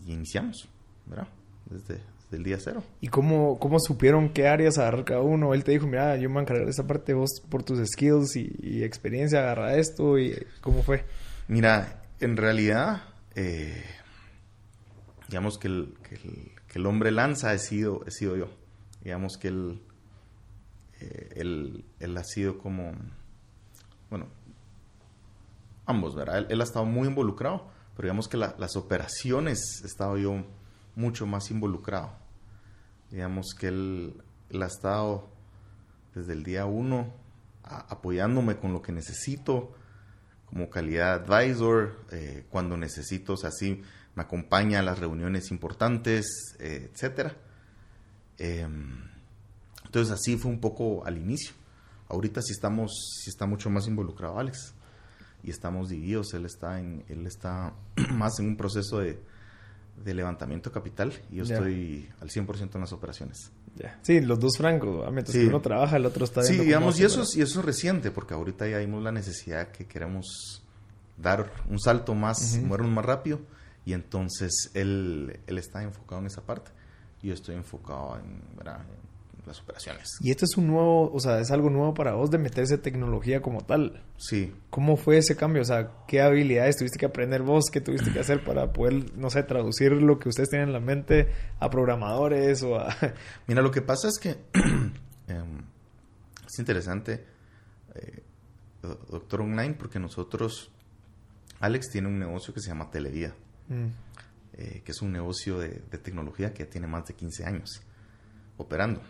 [0.05, 0.67] y iniciamos,
[1.05, 1.27] ¿verdad?
[1.69, 2.83] Desde, del día cero.
[2.99, 5.53] ¿Y cómo, cómo supieron qué áreas agarrar cada uno?
[5.53, 7.79] Él te dijo, mira, yo me voy a encargar de esta parte, vos por tus
[7.87, 11.05] skills y, experiencia agarra esto y cómo fue.
[11.47, 13.03] Mira, en realidad,
[13.35, 13.83] eh,
[15.27, 15.93] digamos que el,
[16.67, 18.49] que el, hombre lanza he sido, he sido yo.
[19.01, 19.81] Digamos que él,
[20.99, 21.29] eh,
[21.99, 22.91] él, ha sido como,
[24.09, 24.27] bueno,
[25.85, 26.45] ambos, ¿verdad?
[26.49, 30.43] Él, ha estado muy involucrado, pero digamos que las operaciones he estado yo
[30.97, 32.11] mucho más involucrado.
[33.11, 34.21] Digamos que él,
[34.59, 35.29] ha estado
[36.13, 37.13] desde el día uno
[37.63, 39.73] apoyándome con lo que necesito,
[40.45, 43.83] como calidad advisor, eh, cuando necesito, o sea, sí,
[44.15, 47.35] me acompaña a las reuniones importantes, eh, etcétera.
[48.37, 49.03] Em,
[49.85, 51.53] entonces así fue un poco al inicio.
[52.09, 54.73] Ahorita sí estamos, sí está mucho más involucrado Alex
[55.43, 56.33] y estamos divididos.
[56.33, 57.73] Él está en, él está
[58.13, 59.19] más en un proceso de,
[60.03, 63.51] de levantamiento capital y yo estoy al 100% en las operaciones.
[64.01, 67.21] Sí, los dos francos, mientras que uno trabaja, el otro está Sí, digamos, y eso,
[67.21, 70.63] es, y eso es reciente, porque ahorita ya vimos la necesidad que queremos
[71.17, 73.39] dar un salto más, uh más rápido,
[73.85, 76.71] y entonces él, él está enfocado en esa parte,
[77.21, 78.41] y yo estoy enfocado en,
[79.47, 80.17] las operaciones.
[80.21, 83.41] Y esto es un nuevo, o sea, es algo nuevo para vos de meterse tecnología
[83.41, 84.03] como tal.
[84.17, 84.53] Sí.
[84.69, 85.61] ¿Cómo fue ese cambio?
[85.61, 87.65] O sea, ¿qué habilidades tuviste que aprender vos?
[87.71, 90.79] ¿Qué tuviste que hacer para poder, no sé, traducir lo que ustedes tienen en la
[90.79, 91.29] mente
[91.59, 92.95] a programadores o a...
[93.47, 94.29] Mira, lo que pasa es que
[95.27, 95.61] em,
[96.45, 97.25] es interesante,
[97.95, 98.23] eh,
[98.81, 100.71] doctor online, porque nosotros,
[101.59, 103.33] Alex tiene un negocio que se llama Televía,
[103.69, 103.87] Mm,
[104.53, 107.81] eh, que es un negocio de, de tecnología que ya tiene más de 15 años
[108.57, 109.01] operando.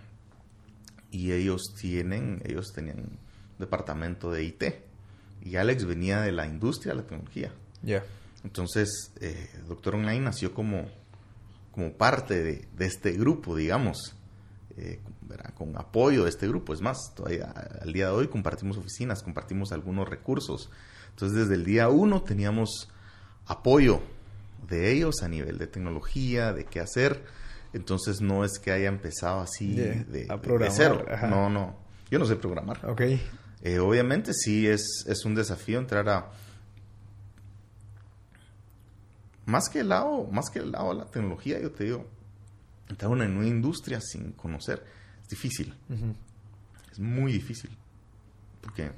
[1.11, 3.19] Y ellos tienen, ellos tenían un
[3.59, 4.63] departamento de IT.
[5.41, 7.51] Y Alex venía de la industria de la tecnología.
[7.81, 8.03] Ya.
[8.43, 10.87] Entonces, eh, Doctor Online nació como,
[11.71, 14.15] como parte de, de este grupo, digamos,
[14.77, 14.99] eh,
[15.55, 16.73] con apoyo de este grupo.
[16.73, 20.69] Es más, todavía al día de hoy compartimos oficinas, compartimos algunos recursos.
[21.09, 22.89] Entonces, desde el día uno teníamos
[23.47, 24.01] apoyo
[24.67, 27.23] de ellos a nivel de tecnología, de qué hacer.
[27.73, 31.05] Entonces, no es que haya empezado así De- de, a de cero.
[31.11, 31.27] ajá.
[31.27, 31.75] No, no.
[32.09, 32.85] Yo no sé programar.
[32.89, 33.01] Ok.
[33.63, 36.29] Eh, obviamente sí es, es un desafío entrar a
[39.45, 42.05] más que el lado, más que el lado de la tecnología, yo te digo,
[42.89, 44.83] entrar a una nueva industria sin conocer
[45.23, 45.73] es difícil,
[46.91, 47.69] es muy difícil,
[48.61, 48.91] porque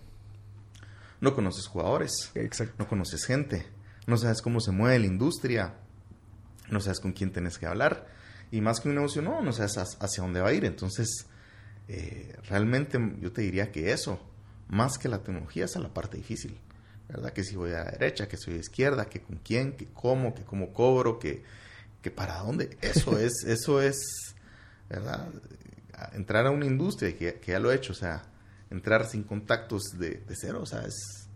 [1.21, 2.73] no conoces jugadores, Exacto.
[2.79, 3.67] no conoces gente,
[4.07, 5.75] no sabes cómo se mueve la industria,
[6.69, 8.07] no sabes con quién tenés que hablar,
[8.51, 10.65] y más que un negocio, no, no sabes hacia dónde va a ir.
[10.65, 11.25] Entonces,
[11.87, 14.19] eh, realmente yo te diría que eso,
[14.67, 16.57] más que la tecnología, esa es la parte difícil.
[17.07, 17.33] ¿Verdad?
[17.33, 20.35] Que si voy a la derecha, que soy a izquierda, que con quién, que cómo,
[20.35, 21.41] que cómo cobro, que,
[22.03, 22.77] que para dónde.
[22.81, 23.97] Eso es, eso es,
[24.87, 25.27] ¿verdad?
[26.13, 28.21] Entrar a una industria que, que ya lo he hecho, o sea,
[28.69, 31.27] entrar sin contactos de, de cero, o sea, es,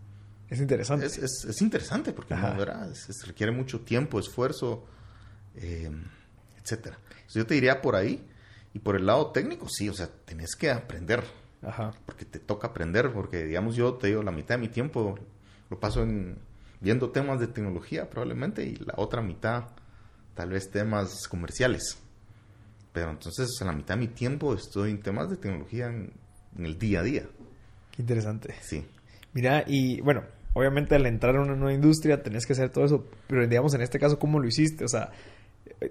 [0.48, 1.06] Es interesante.
[1.06, 2.92] es, es- es interesante porque no, ¿verdad?
[2.92, 4.86] Es- requiere mucho tiempo, esfuerzo,
[5.56, 5.90] eh,
[6.64, 6.98] etcétera.
[7.10, 8.24] Entonces, yo te diría por ahí
[8.72, 11.22] y por el lado técnico, sí, o sea, tenés que aprender
[11.62, 11.92] Ajá.
[12.06, 15.18] porque te toca aprender, porque digamos yo te digo la mitad de mi tiempo
[15.70, 16.36] lo paso en
[16.80, 19.64] viendo temas de tecnología probablemente y la otra mitad
[20.34, 21.98] tal vez temas comerciales.
[22.92, 26.12] Pero entonces o sea, la mitad de mi tiempo estoy en temas de tecnología en,
[26.56, 27.24] en el día a día.
[27.90, 28.54] Qué interesante.
[28.60, 28.84] Sí.
[29.32, 33.06] Mira, y bueno, obviamente al entrar a una nueva industria tenés que hacer todo eso,
[33.26, 34.84] pero digamos en este caso, ¿cómo lo hiciste?
[34.84, 35.10] O sea,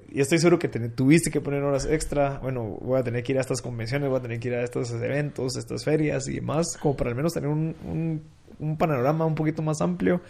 [0.10, 2.40] y estoy seguro que te- tuviste que poner horas extra.
[2.40, 4.64] Bueno, voy a tener que ir a estas convenciones, voy a tener que ir a
[4.64, 8.22] estos eventos, estas ferias y demás, como para al menos tener un, un,
[8.60, 10.22] un panorama un poquito más amplio.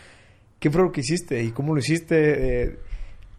[0.60, 2.64] ¿Qué fue lo que hiciste y cómo lo hiciste?
[2.64, 2.80] Eh,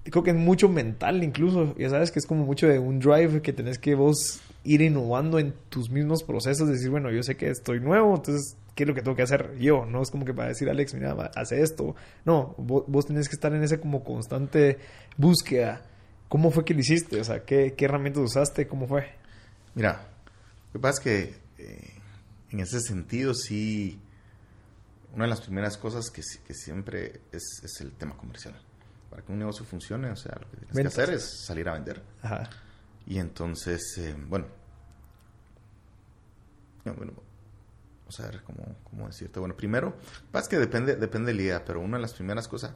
[0.05, 3.41] creo que es mucho mental incluso, ya sabes que es como mucho de un drive
[3.41, 7.49] que tenés que vos ir innovando en tus mismos procesos, decir, bueno, yo sé que
[7.49, 9.87] estoy nuevo, entonces, ¿qué es lo que tengo que hacer yo?
[9.87, 11.95] No es como que para decir, Alex, mira, hace esto.
[12.27, 14.79] No, vos, vos tenés que estar en esa como constante
[15.17, 15.83] búsqueda.
[16.29, 17.21] ¿Cómo fue que lo hiciste?
[17.21, 18.67] O sea, ¿qué, qué herramientas usaste?
[18.67, 19.15] ¿Cómo fue?
[19.75, 20.09] Mira,
[20.69, 21.95] lo que pasa es que eh,
[22.51, 24.01] en ese sentido sí,
[25.15, 28.55] una de las primeras cosas que, que siempre es, es el tema comercial.
[29.11, 30.95] Para que un negocio funcione, o sea, lo que tienes Ventas.
[30.95, 32.03] que hacer es salir a vender.
[32.23, 32.51] Ajá.
[33.07, 34.47] Y entonces, eh, bueno,
[36.85, 37.13] no, bueno,
[38.01, 39.39] vamos a ver cómo, cómo decirte.
[39.39, 39.97] Bueno, primero,
[40.33, 42.75] pasa que depende, depende de la idea, pero una de las primeras cosas,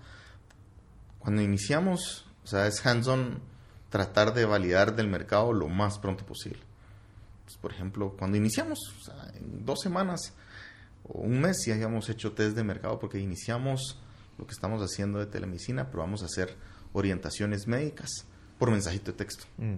[1.19, 3.43] cuando iniciamos, o sea, es hands-on
[3.91, 6.61] tratar de validar del mercado lo más pronto posible.
[7.45, 10.33] Pues, por ejemplo, cuando iniciamos, o sea, en dos semanas
[11.05, 13.99] o un mes ya habíamos hecho test de mercado porque iniciamos
[14.39, 16.57] lo que estamos haciendo de telemedicina, pero vamos a hacer
[16.95, 18.09] orientaciones médicas
[18.59, 19.45] por mensajito de texto.
[19.59, 19.75] Mm.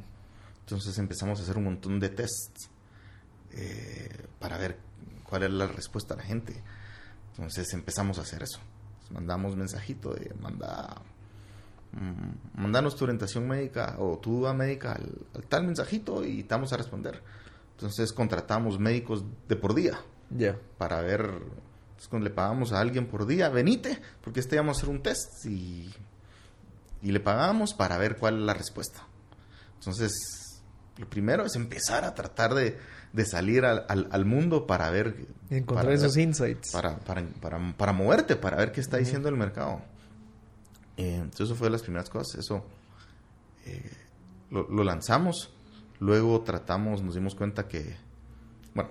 [0.61, 2.71] Entonces empezamos a hacer un montón de tests
[3.51, 4.79] eh, para ver
[5.25, 6.63] cuál era la respuesta de la gente.
[7.33, 8.61] Entonces empezamos a hacer eso.
[9.11, 11.03] Mandamos mensajito de manda,
[12.55, 16.73] mandanos tu orientación médica o tu duda médica al, al tal mensajito y te vamos
[16.73, 17.23] a responder.
[17.73, 19.99] Entonces contratamos médicos de por día
[20.31, 20.57] Ya.
[20.79, 24.81] para ver, entonces, cuando le pagamos a alguien por día, venite, porque este íbamos a
[24.81, 25.91] hacer un test y,
[27.03, 29.07] y le pagamos para ver cuál es la respuesta.
[29.79, 30.13] Entonces,
[30.99, 32.79] lo primero es empezar a tratar de,
[33.15, 35.27] de salir al, al- al mundo para ver...
[35.49, 36.71] Encontrar para esos ver- insights.
[36.73, 39.81] para, para, para, para moverte, para ver qué está diciendo el mercado.
[41.01, 42.41] Eh, entonces, eso fue de las primeras cosas.
[42.41, 42.63] Eso
[43.65, 43.91] eh,
[44.51, 45.51] lo, lanzamos.
[45.99, 47.97] Luego tratamos, nos dimos cuenta que,
[48.75, 48.91] bueno,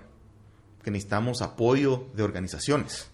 [0.83, 3.11] que necesitamos apoyo de organizaciones,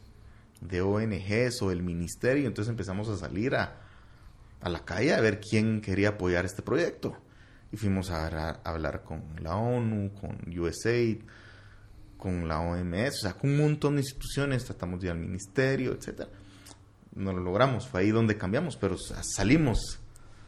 [0.62, 2.48] de ONGs o del ministerio.
[2.48, 3.82] Entonces empezamos a salir a,
[4.62, 7.18] a la calle a ver quién quería apoyar este proyecto.
[7.74, 11.22] Y fuimos a, a hablar con la ONU, con USAID,
[12.18, 15.92] con la OMS, o sea, con un montón de instituciones, tratamos de ir al ministerio,
[15.92, 16.30] etcétera.
[17.16, 20.00] No lo logramos, fue ahí donde cambiamos, pero salimos,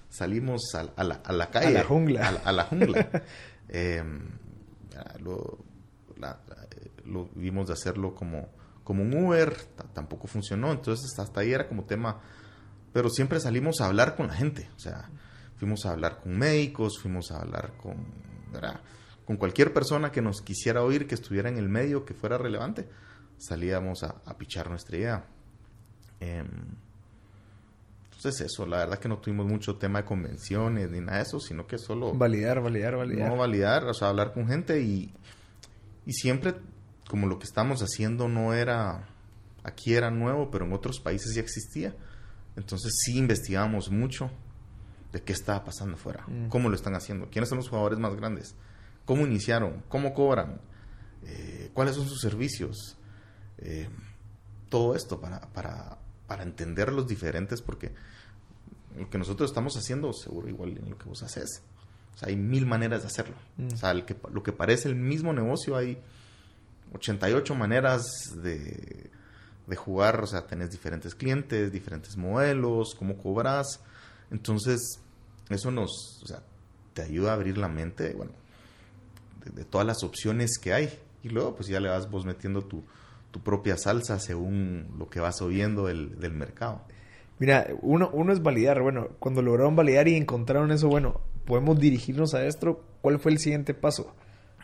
[0.10, 1.71] salimos a, a la, a la calle.
[1.71, 2.27] la jungla.
[2.27, 3.10] A la, a la jungla.
[3.69, 4.01] Eh,
[5.19, 5.58] lo,
[7.03, 8.49] lo vimos de hacerlo como,
[8.84, 9.56] como un Uber,
[9.93, 12.21] tampoco funcionó, entonces hasta ahí era como tema,
[12.93, 15.10] pero siempre salimos a hablar con la gente, o sea,
[15.58, 18.06] fuimos a hablar con médicos, fuimos a hablar con,
[19.25, 22.88] con cualquier persona que nos quisiera oír, que estuviera en el medio, que fuera relevante,
[23.38, 25.25] salíamos a, pichar nuestra idea.
[26.19, 26.47] Em,
[28.06, 31.39] entonces eso, la verdad que no tuvimos mucho tema de convenciones ni nada de eso,
[31.39, 32.13] sino que solo...
[32.13, 33.30] Validar, validar, validar.
[33.30, 35.13] No, validar, o sea, hablar con gente y,
[36.06, 36.56] y siempre,
[37.10, 39.08] como lo que estamos haciendo no era...
[39.63, 41.93] Aquí era nuevo, pero en otros países ya existía.
[42.56, 44.32] Entonces sí investigamos mucho
[45.12, 46.49] de qué estaba pasando afuera, mm.
[46.49, 48.56] cómo lo están haciendo, quiénes son los jugadores más grandes,
[49.06, 50.60] cómo iniciaron, cómo cobran,
[51.23, 52.97] eh, cuáles son sus servicios,
[53.60, 53.88] eh,
[54.69, 55.97] todo esto para, para,
[56.28, 57.92] para entender los diferentes, porque
[58.98, 61.62] lo que nosotros estamos haciendo, seguro igual en lo que vos haces.
[62.16, 63.36] O sea, hay mil maneras de hacerlo.
[63.58, 63.74] Mm.
[63.74, 66.00] O sea, el que, lo que parece el mismo negocio, hay
[66.94, 68.06] 88 maneras
[68.42, 69.10] de,
[69.68, 70.24] de jugar.
[70.24, 73.82] O sea, tenés diferentes clientes, diferentes modelos, cómo cobras.
[74.32, 75.00] Entonces,
[75.50, 76.42] eso nos, o sea,
[76.94, 78.32] te ayuda a abrir la mente, bueno,
[79.46, 81.00] de, todas las opciones que hay.
[81.24, 82.84] Y luego, pues ya le vas vos metiendo tu,
[83.38, 86.82] tu propia salsa según lo que vas oyendo del, del mercado.
[87.39, 92.34] Mira, uno, uno es validar, bueno, cuando lograron validar y encontraron eso, bueno, podemos dirigirnos
[92.34, 94.13] a esto, ¿cuál fue el siguiente paso?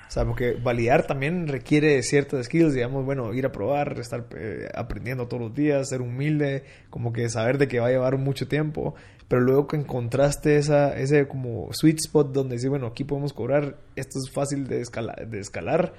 [0.08, 4.70] O sea, porque validar también requiere ciertas skills, digamos, bueno, ir a probar, estar eh,
[4.74, 8.48] aprendiendo todos los días, ser humilde, como que saber de que va a llevar mucho
[8.48, 8.96] tiempo,
[9.28, 13.78] pero luego que encontraste esa, ese como sweet spot donde dices, bueno, aquí podemos cobrar,
[13.96, 15.94] esto es fácil de, escalar, de escalar,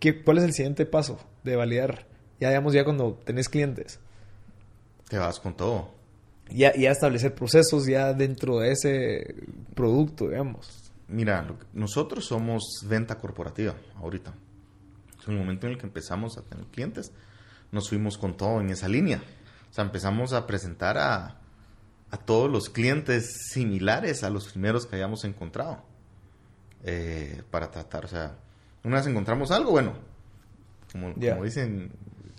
[0.00, 2.13] ¿qué, ¿cuál es el siguiente paso de validar?
[2.44, 3.98] Ya digamos, ya cuando tenés clientes.
[5.08, 5.94] Te vas con todo
[6.50, 9.34] ya, ya establecer procesos ya dentro de ese
[9.74, 10.92] producto, digamos.
[11.08, 14.34] Mira, nosotros somos venta corporativa ahorita.
[15.26, 17.12] En el momento en el que empezamos a tener clientes,
[17.72, 19.22] nos fuimos con todo en esa línea.
[19.70, 21.38] O sea, empezamos a presentar a,
[22.10, 25.82] a todos los clientes similares a los primeros que hayamos encontrado.
[26.86, 28.36] Eh, para tratar, o sea,
[28.82, 29.94] una vez encontramos algo, bueno,
[30.92, 31.90] como, dicen,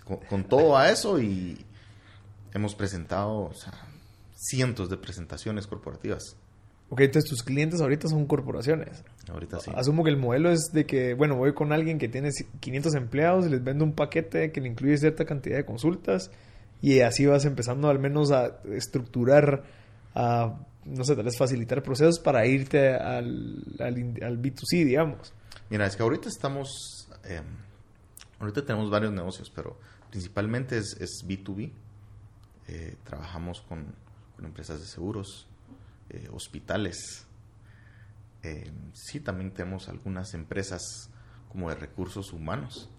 [0.06, 1.58] con, con, todo a eso y
[2.52, 3.72] hemos presentado, o sea,
[4.34, 6.36] cientos de presentaciones corporativas.
[6.88, 9.02] Ok, entonces tus clientes ahorita son corporaciones.
[9.28, 9.72] Ahorita sí.
[9.74, 13.46] Asumo que el modelo es de que, bueno, voy con alguien que tiene 500 empleados,
[13.46, 16.30] les vendo un paquete que le incluye cierta cantidad de consultas
[16.80, 19.64] y así vas empezando al menos a estructurar,
[20.14, 25.32] a, no sé, tal vez facilitar procesos para irte al, al, B2C, digamos.
[25.70, 27.40] Mira, es que ahorita estamos, eh,
[28.38, 29.76] ahorita tenemos varios negocios, pero
[30.16, 31.70] principalmente es, es B2B.
[32.68, 33.94] Eh, trabajamos con
[34.36, 35.46] con empresas de seguros,
[36.10, 37.24] eh, hospitales.
[38.42, 41.10] Eh, sí, también tenemos algunas empresas
[41.48, 42.90] como de recursos humanos.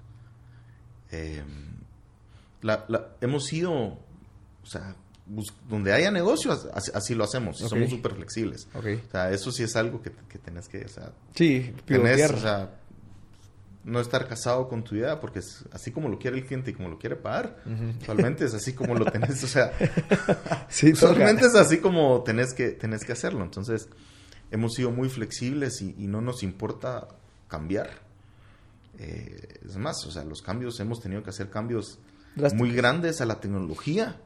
[3.21, 4.95] Hemos ido, o sea,
[5.69, 7.60] donde haya negocios, así, lo hacemos.
[7.60, 8.67] Somos súper flexibles.
[8.73, 12.39] O sea, eso sí es algo que, que tenés que, o sea, sí, tenés, o
[12.39, 12.77] sea,
[13.88, 16.73] no estar casado con tu idea, porque es así como lo quiere el cliente y
[16.73, 17.63] como lo quiere pagar,
[18.02, 19.71] usualmente es así como lo tenés, o sea,
[20.67, 23.45] sí, usualmente es así como tenés que, tenés que hacerlo.
[23.45, 23.88] Entonces,
[24.52, 27.08] hemos sido muy flexibles y, no nos importa
[27.47, 27.89] cambiar.
[29.00, 32.00] Eh, es más, o sea, los cambios, hemos tenido que hacer cambios
[32.56, 34.17] muy grandes a la tecnología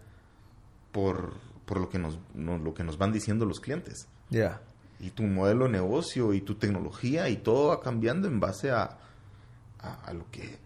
[0.91, 4.07] por, por lo, que nos, lo que nos van diciendo los clientes.
[4.31, 4.59] Ya.
[4.99, 8.97] Y tu modelo de negocio y tu tecnología y todo va cambiando en base a
[9.81, 10.57] a, lo que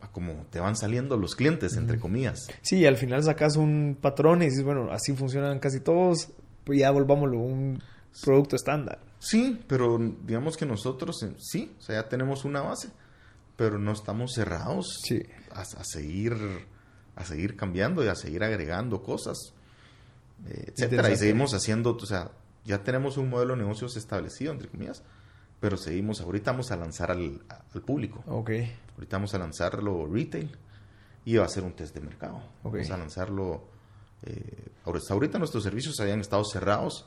[0.00, 2.48] a como te van saliendo los clientes, entre comillas.
[2.62, 6.30] Sí, al final sacas un patrón y dices, bueno, así funcionan casi todos,
[6.64, 7.82] pues ya volvámoslo un
[8.22, 9.00] producto estándar.
[9.18, 12.90] Sí, pero digamos que nosotros sí, o sea, ya tenemos una base,
[13.56, 15.02] pero no estamos cerrados
[15.50, 16.34] a, seguir
[17.14, 19.54] a seguir cambiando y a seguir agregando cosas,
[20.46, 22.30] etcétera, y seguimos haciendo, o sea,
[22.64, 25.02] ya tenemos un modelo de negocios establecido, entre comillas,
[25.60, 27.40] pero seguimos, ahorita vamos a lanzar al,
[27.84, 28.22] público.
[28.26, 28.50] Ok.
[28.96, 30.50] Ahorita vamos a lanzarlo retail
[31.24, 32.42] y va a ser un test de mercado.
[32.62, 33.64] Vamos a lanzarlo.
[34.22, 37.06] Eh, ahorita nuestros servicios habían estado cerrados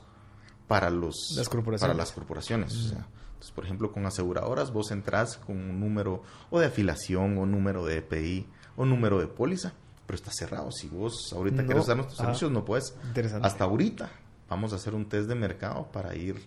[0.68, 1.80] para, los, las corporaciones.
[1.80, 2.92] Para las corporaciones.
[2.92, 7.84] entonces, por ejemplo, con aseguradoras, vos entras con un número o de afiliación o número
[7.84, 8.46] de EPI
[8.76, 9.72] o número de póliza,
[10.06, 10.70] pero está cerrado.
[10.70, 12.94] Si vos ahorita quieres usar nuestros servicios, no puedes.
[13.42, 14.10] Hasta ahorita
[14.48, 16.40] vamos a hacer un test de mercado para ir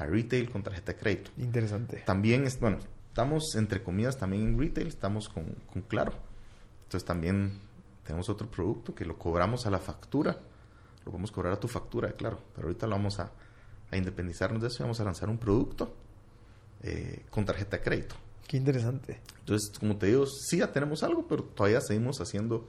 [0.00, 1.30] a retail con tarjeta de crédito.
[1.38, 2.02] Interesante.
[2.06, 2.78] También, es, bueno,
[3.08, 6.12] estamos entre comillas también en retail, estamos con, con Claro.
[6.84, 7.60] Entonces también
[8.04, 10.38] tenemos otro producto que lo cobramos a la factura.
[11.04, 12.40] Lo podemos cobrar a tu factura, claro.
[12.54, 13.30] Pero ahorita lo vamos a,
[13.90, 15.94] a independizarnos de eso y vamos a lanzar un producto
[16.82, 18.14] eh, con tarjeta de crédito.
[18.46, 19.20] Qué interesante.
[19.38, 22.66] Entonces, como te digo, sí ya tenemos algo, pero todavía seguimos haciendo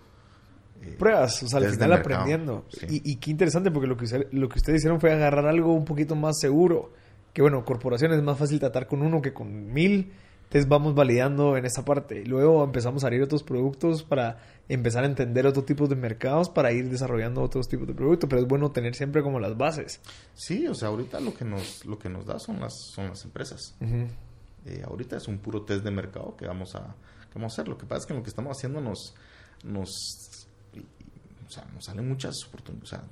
[0.81, 2.65] eh, pruebas, o sea, al final aprendiendo.
[2.89, 6.15] Y, qué interesante porque lo que, lo que ustedes hicieron fue agarrar algo un poquito
[6.15, 6.93] más seguro.
[7.33, 10.11] Que bueno, corporaciones es más fácil tratar con uno que con mil.
[10.43, 12.25] Entonces vamos validando en esa parte.
[12.25, 16.73] Luego empezamos a abrir otros productos para empezar a entender otros tipos de mercados para
[16.73, 18.29] ir desarrollando otros tipos de productos.
[18.29, 20.01] Pero es bueno tener siempre como las bases.
[20.33, 23.23] Sí, o sea, ahorita lo que nos, lo que nos da son las, son las
[23.23, 23.75] empresas.
[24.65, 26.95] Eh, ahorita es un puro test de mercado que vamos a,
[27.31, 27.69] que vamos a hacer.
[27.69, 29.15] Lo que pasa es que lo que estamos haciendo nos,
[29.63, 29.89] nos
[31.47, 33.03] o sea, nos salen muchas oportunidades, o sea,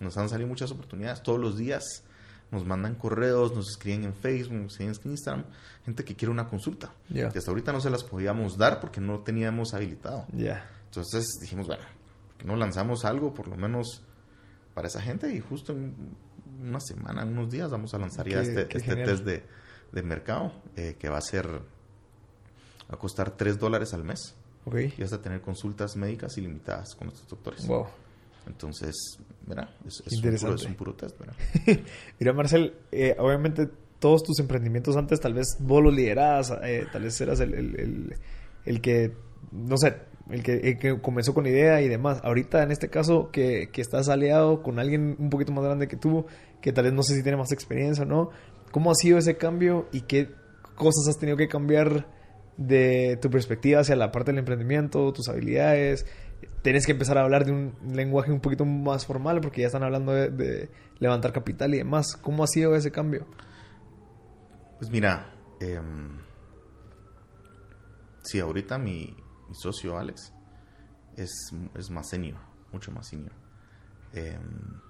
[0.00, 2.04] nos han salido muchas oportunidades todos los días.
[2.50, 5.44] Nos mandan correos, nos escriben en Facebook, nos escriben en Instagram,
[5.84, 6.92] gente que quiere una consulta.
[7.08, 10.26] Que hasta ahorita no se las podíamos dar porque no teníamos habilitado.
[10.86, 11.84] Entonces dijimos, bueno,
[12.38, 14.02] que no lanzamos algo por lo menos
[14.74, 15.34] para esa gente?
[15.34, 15.94] Y justo en
[16.62, 19.44] una semana, en unos días, vamos a lanzar ya este, este test de,
[19.92, 21.60] de mercado eh, que va a ser, va
[22.94, 24.36] a costar 3 dólares al mes.
[24.96, 27.66] Y vas a tener consultas médicas ilimitadas con nuestros doctores.
[27.66, 27.86] Wow.
[28.46, 28.94] Entonces,
[29.46, 30.00] mira, es,
[30.66, 31.16] un, puro, test,
[32.20, 33.68] mira, Marcel, eh, obviamente
[33.98, 38.14] todos tus emprendimientos antes tal vez vos los liderabas, eh, tal vez eras el,
[38.64, 39.12] el, que,
[39.50, 39.96] no sé,
[40.30, 42.20] el que, que, comenzó con idea y demás.
[42.22, 45.96] Ahorita, en este caso, que, que, estás aliado con alguien un poquito más grande que
[45.96, 46.26] tú,
[46.60, 48.30] que tal vez no sé si tiene más experiencia o no,
[48.70, 50.28] ¿cómo ha sido ese cambio y qué
[50.76, 52.06] cosas has tenido que cambiar?
[52.58, 56.04] de tu perspectiva hacia la parte del emprendimiento, tus habilidades.
[56.62, 59.82] Tienes que empezar a hablar de un lenguaje un poquito más formal porque ya están
[59.82, 62.16] hablando de, levantar capital y demás.
[62.16, 63.26] ¿Cómo ha sido ese cambio?
[64.78, 65.80] Pues mira, eh,
[68.22, 69.16] sí, ahorita mi,
[69.52, 70.32] socio Alex
[71.16, 72.38] es, es, más senior,
[72.72, 73.32] mucho más senior.
[74.12, 74.80] Em,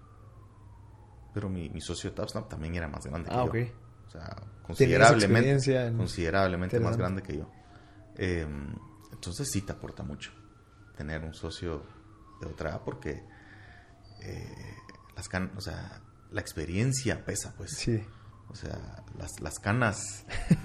[1.32, 3.72] pero mi, mi socio Tapsnap también era más grande ah, que yo.
[4.06, 7.50] O sea, considerablemente, considerablemente más grande que yo.
[8.16, 8.74] Em,
[9.12, 10.32] entonces sí te aporta mucho
[10.98, 11.86] tener un socio
[12.40, 13.22] de otra edad porque
[14.20, 14.74] eh,
[15.16, 17.70] las o sea, la experiencia pesa, pues.
[17.70, 18.02] Sí.
[18.48, 20.26] O sea, las, las canas.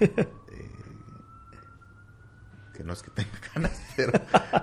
[0.56, 0.70] Eh,
[2.74, 4.12] que no es que tenga canas, pero,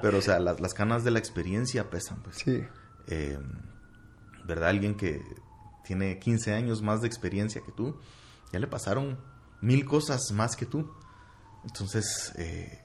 [0.01, 2.37] pero o sea, las, las, canas de la experiencia pesan, pues.
[2.37, 2.63] Sí.
[3.07, 3.43] Em,
[4.45, 4.69] ¿Verdad?
[4.69, 5.21] Alguien que
[5.83, 7.99] tiene 15 años más de experiencia que tú,
[8.53, 9.19] ya le pasaron
[9.61, 10.89] mil cosas más que tú.
[11.63, 12.81] Entonces, eh,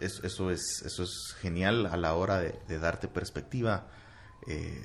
[0.00, 3.86] eso, es, eso es genial a la hora de, darte perspectiva.
[4.46, 4.84] Eh,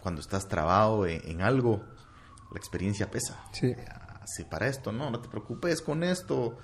[0.00, 1.84] cuando estás trabado en, algo,
[2.52, 3.42] la experiencia pesa.
[3.52, 3.74] Sí.
[4.22, 6.58] Así para esto, no, no te preocupes con esto.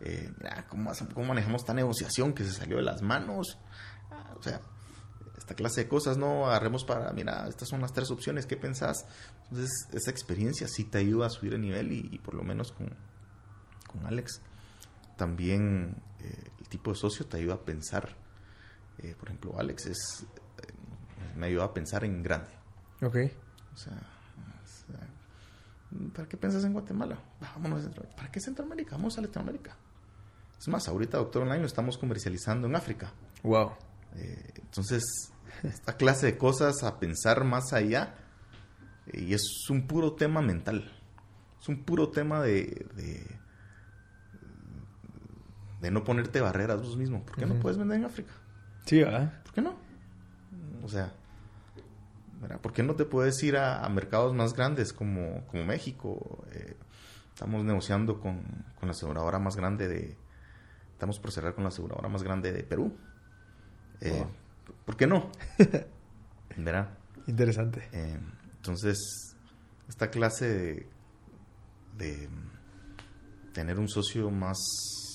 [0.00, 3.58] Eh, mira, ¿cómo, ¿cómo, manejamos esta negociación que se salió de las manos?
[4.10, 4.60] Ah, o sea,
[5.36, 6.46] esta clase de cosas, ¿no?
[6.46, 9.06] Agarremos para, mira, estas son las tres opciones, ¿qué pensás?
[9.44, 12.72] Entonces, esa experiencia sí te ayuda a subir el nivel y, y por lo menos
[12.72, 12.94] con,
[13.86, 14.40] con Alex
[15.20, 18.16] también eh, tipo de socio te ayuda a pensar.
[18.98, 20.26] Eh, por ejemplo, Alex es,
[20.62, 22.52] eh, me ayuda a pensar en grande.
[23.02, 23.16] Ok.
[23.74, 23.92] O sea,
[26.14, 27.18] ¿para qué piensas en Guatemala?
[27.40, 28.96] Vámonos ¿Para qué Centroamérica?
[28.96, 29.76] Vamos a Latinoamérica.
[30.58, 33.12] Es más, ahorita, Doctor Online, lo estamos comercializando en África.
[33.42, 33.72] Wow.
[34.14, 35.02] entonces,
[35.62, 38.14] esta clase de cosas a pensar más allá,
[39.12, 40.90] y es un puro tema mental.
[41.60, 43.39] Es un puro tema de de
[45.90, 47.24] no ponerte barreras vos mismo.
[47.24, 48.32] ¿Por qué no puedes vender en África?
[48.84, 49.42] Sí, ¿verdad?
[49.42, 49.76] ¿Por qué no?
[50.82, 51.12] O sea,
[52.60, 56.44] ¿por qué no te puedes ir a, mercados más grandes como, como México?
[56.52, 56.76] Eh,
[57.32, 58.42] estamos negociando con,
[58.78, 60.16] con, la aseguradora más grande de...
[60.92, 62.94] Estamos por cerrar con la aseguradora más grande de Perú.
[64.00, 64.26] Eh,
[64.84, 65.30] ¿Por qué no?
[66.56, 66.90] ¿Verdad?
[67.26, 67.88] Interesante.
[67.92, 68.18] Eh,
[68.56, 69.34] entonces,
[69.88, 70.86] esta clase de,
[71.96, 72.28] de
[73.52, 74.58] tener un socio más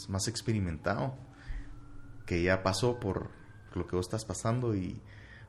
[0.10, 1.16] más, experimentado,
[2.26, 3.30] que ya pasó por
[3.74, 5.01] lo que vos estás pasando y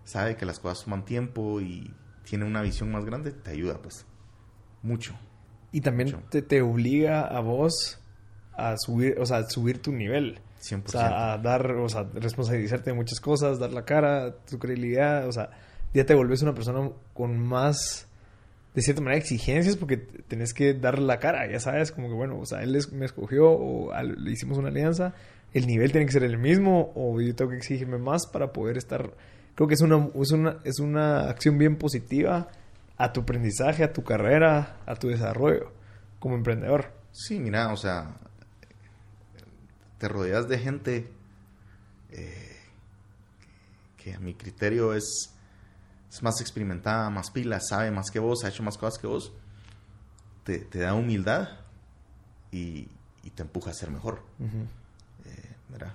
[0.05, 1.93] sabe que las cosas toman tiempo y
[2.25, 4.07] tiene una visión más grande, te ayuda pues
[4.83, 5.15] mucho.
[5.73, 8.01] Y también te, te, obliga a vos
[8.53, 10.41] a subir, o sea, a subir tu nivel.
[10.61, 10.85] 100%.
[10.87, 15.29] O sea, a dar, o sea, responsabilizarte de muchas cosas, dar la cara, tu credibilidad,
[15.29, 15.51] o sea,
[15.93, 18.09] ya te volvés una persona con más
[18.77, 22.39] de cierta manera exigencias porque tenés que dar la cara, ya sabes, como que bueno,
[22.39, 25.15] o sea, él me escogió o le hicimos una alianza,
[25.55, 28.77] el nivel tiene que ser el mismo o yo tengo que exigirme más para poder
[28.77, 29.15] estar,
[29.55, 32.49] creo que es una, es una, es una acción bien positiva
[32.99, 35.73] a tu aprendizaje, a tu carrera, a tu desarrollo
[36.19, 36.93] como emprendedor.
[37.13, 38.15] Sí, mira, o sea,
[39.97, 41.11] te rodeas de gente
[42.11, 42.57] eh,
[43.97, 45.35] que a mi criterio es
[46.11, 49.33] es más experimentada, más pila, sabe más que vos, ha hecho más cosas que vos,
[50.45, 51.49] te, da humildad
[52.53, 52.89] y,
[53.23, 54.23] y te empuja a ser mejor.
[54.41, 55.93] Eh, ¿verdad?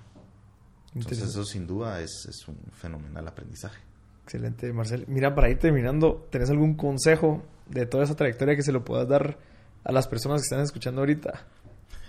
[0.94, 3.80] Entonces eso sin duda es, es un fenomenal aprendizaje.
[4.24, 5.04] Excelente, Marcel.
[5.08, 9.08] Mira, para ir terminando, ¿tenés algún consejo de toda esa trayectoria que se lo puedas
[9.08, 9.38] dar
[9.84, 11.46] a las personas que están escuchando ahorita?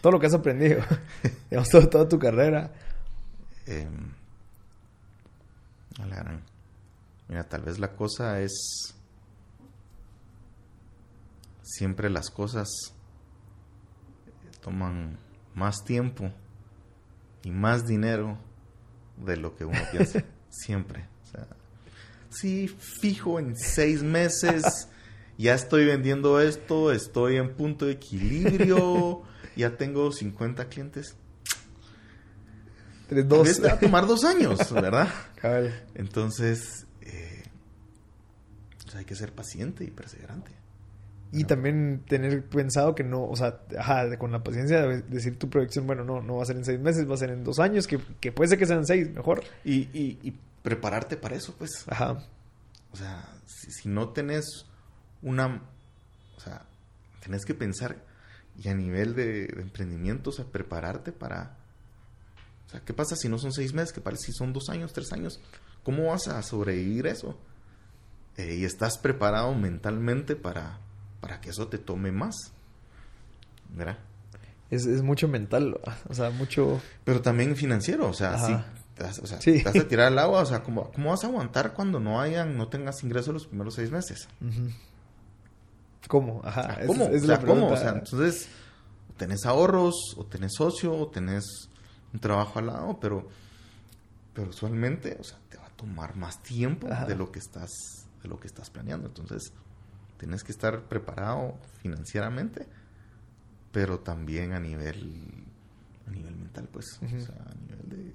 [0.02, 0.82] Todo lo que has aprendido,
[1.50, 2.72] digamos, todo- toda tu carrera.
[3.66, 3.88] Eh,
[6.02, 6.42] a la gran.
[7.34, 8.94] Mira, tal vez la cosa es
[11.64, 12.70] siempre las cosas
[14.62, 15.18] toman
[15.56, 16.32] más tiempo
[17.42, 18.38] y más dinero
[19.18, 20.24] de lo que uno piensa.
[20.52, 21.08] siempre.
[21.24, 21.48] O sea,
[22.30, 24.88] sí, fijo en seis meses.
[25.40, 29.24] Ya estoy vendiendo esto, estoy en punto de equilibrio,
[29.56, 31.16] ya tengo 50 clientes.
[33.08, 33.48] Tres, Tal dos.
[33.48, 35.08] vez va a tomar dos años, ¿verdad?
[35.42, 35.84] Cabal.
[35.96, 36.86] Entonces,
[38.94, 40.52] pues hay que ser paciente y perseverante.
[41.32, 45.50] Y también tener pensado que no, o sea, ajá, con la paciencia de decir tu
[45.50, 47.58] proyección, bueno, no, no va a ser en seis meses, va a ser en dos
[47.58, 49.44] años, que, que puede ser que sean seis, mejor.
[49.66, 51.72] Y, y- y prepararte para eso, pues.
[51.88, 52.24] Ajá.
[52.92, 54.68] O sea, si, si no tenés
[55.24, 55.64] una...
[56.38, 56.66] O sea,
[57.24, 57.98] tenés que pensar
[58.64, 61.58] y a nivel de, de emprendimiento, o sea, prepararte para...
[62.68, 63.92] O sea, ¿qué pasa si no son seis meses?
[63.92, 65.40] ¿Qué pasa si son dos años, tres años?
[65.82, 67.40] ¿Cómo vas a sobrevivir eso?
[68.38, 70.80] Eh, y estás preparado mentalmente para,
[71.22, 72.36] para que eso te tome más.
[73.76, 73.98] ¿Verdad?
[74.70, 75.80] Es, es mucho mental,
[76.10, 76.82] o sea, mucho...
[77.04, 78.48] Pero también financiero, o sea, Ajá.
[78.48, 78.56] sí,
[78.96, 79.60] te vas- o sea, Sí.
[79.62, 82.20] te vas a tirar al agua, o sea, ¿cómo, cómo vas a aguantar cuando no
[82.22, 84.28] hayan, no tengas ingresos los primeros seis meses?
[86.08, 86.42] ¿Cómo?
[86.44, 86.78] Ajá.
[86.82, 87.06] Es- ¿Cómo?
[87.06, 87.68] es o la sea, ¿cómo?
[87.70, 88.48] O sea, entonces,
[89.10, 91.44] o tenés ahorros, o tenés socio, o tenés
[92.14, 93.28] un trabajo al lado, pero,
[94.34, 97.06] pero usualmente, o sea, te va a tomar más tiempo Ajá.
[97.06, 97.70] de lo que estás,
[98.24, 99.08] de lo que estás planeando.
[99.08, 99.54] Entonces,
[100.18, 102.68] tienes que estar preparado financieramente,
[103.72, 105.46] pero también a nivel,
[106.08, 107.18] a nivel mental, pues, Ujú.
[107.18, 108.14] o sea, a nivel de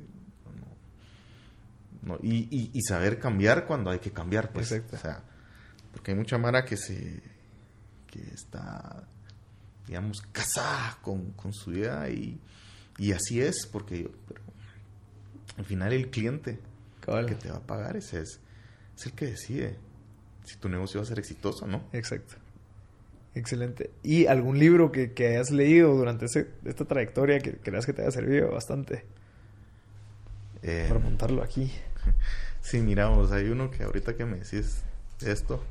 [2.03, 4.73] no, no, y, y- y saber cambiar cuando hay que cambiar, pues.
[4.73, 4.97] Exacto.
[4.97, 5.23] O sea,
[5.93, 7.23] porque hay mucha mara que se
[8.07, 9.07] que está,
[9.87, 12.41] digamos, casada con, con su idea y,
[12.97, 14.41] y así es, porque pero
[15.59, 16.59] al final el cliente
[17.27, 18.41] que te va a pagar ese es,
[18.97, 19.77] es el que decide
[20.49, 21.83] si tu negocio va a ser exitoso o no.
[21.93, 22.35] Exacto.
[23.35, 23.91] Excelente.
[24.03, 28.03] ¿Y algún libro que, que hayas leído durante ese- esta trayectoria que creas que te
[28.03, 29.05] haya servido bastante
[30.63, 31.71] Eh, para montarlo aquí?
[32.61, 34.83] Sí, miramos, hay uno que ahorita que me decís
[35.25, 35.63] esto,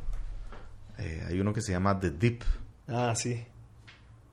[0.98, 2.42] eh, hay uno que se llama The Deep.
[2.88, 3.46] Ah, sí.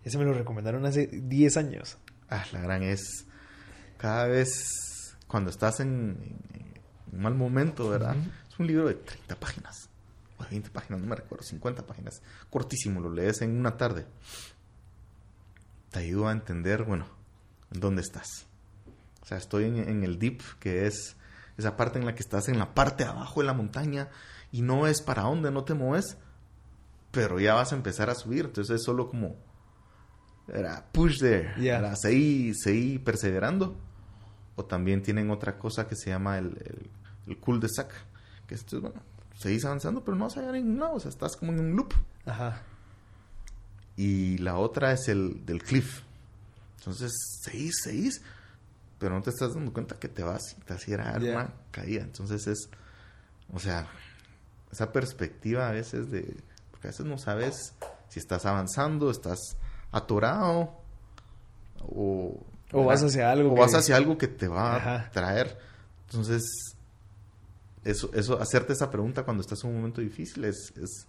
[0.05, 1.99] Ese me lo recomendaron hace 10 años.
[2.31, 3.27] Ah, la gran es
[3.99, 6.17] cada vez cuando estás en,
[6.55, 8.17] en un mal momento, ¿verdad?
[8.51, 9.94] Es un libro de 30 páginas, o
[10.51, 14.07] 20 páginas, no me recuerdo, 50 páginas, cortísimo, lo lees en una tarde.
[15.91, 17.07] Te ayuda a entender, bueno,
[17.73, 18.47] en dónde estás.
[19.23, 21.17] O sea, estoy en, en el deep, que es
[21.57, 24.09] esa parte en la que estás en la parte de abajo de la montaña
[24.53, 26.17] y no es para dónde, no te mueves,
[27.11, 28.47] pero ya vas a empezar a subir.
[28.47, 29.37] Entonces es solo como,
[30.49, 31.79] era push there, Ya.
[31.79, 33.77] era seguí, seguí perseverando.
[34.57, 36.91] O también tienen otra cosa que se llama el, el,
[37.27, 37.91] el cul-de-sac,
[38.47, 39.01] que esto es, bueno,
[39.37, 41.61] seguís avanzando, pero no vas a llegar a ningún lado, o sea, estás como en
[41.61, 41.93] un loop.
[42.27, 42.63] Ajá.
[43.97, 46.03] Y la otra es el del cliff.
[46.79, 47.13] Entonces,
[47.43, 48.23] seguís, seguís,
[48.99, 51.05] pero no te estás dando cuenta que te vas y te vas a ir a
[51.13, 51.33] dar Ya.
[51.33, 52.03] una caída.
[52.03, 52.69] Entonces es,
[53.53, 53.89] o sea,
[54.73, 56.37] esa perspectiva a veces de,
[56.71, 57.73] porque a veces no sabes
[58.09, 59.39] si estás avanzando, estás
[59.93, 60.73] atorado
[61.81, 62.41] o...
[62.73, 64.97] O vas hacia algo O que- vas hacia algo que te va Ajá.
[65.07, 65.57] a traer.
[66.09, 66.43] Entonces,
[67.85, 71.07] eso, eso, hacerte esa pregunta cuando estás en un momento difícil es, es,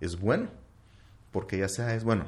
[0.00, 0.48] es bueno.
[1.30, 2.26] Porque ya sea es, bueno,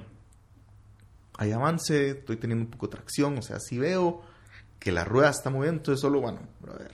[1.36, 4.22] hay avance, estoy teniendo un poco de tracción, o sea, si veo
[4.78, 6.92] que la rueda está moviendo, entonces solo, bueno, brother,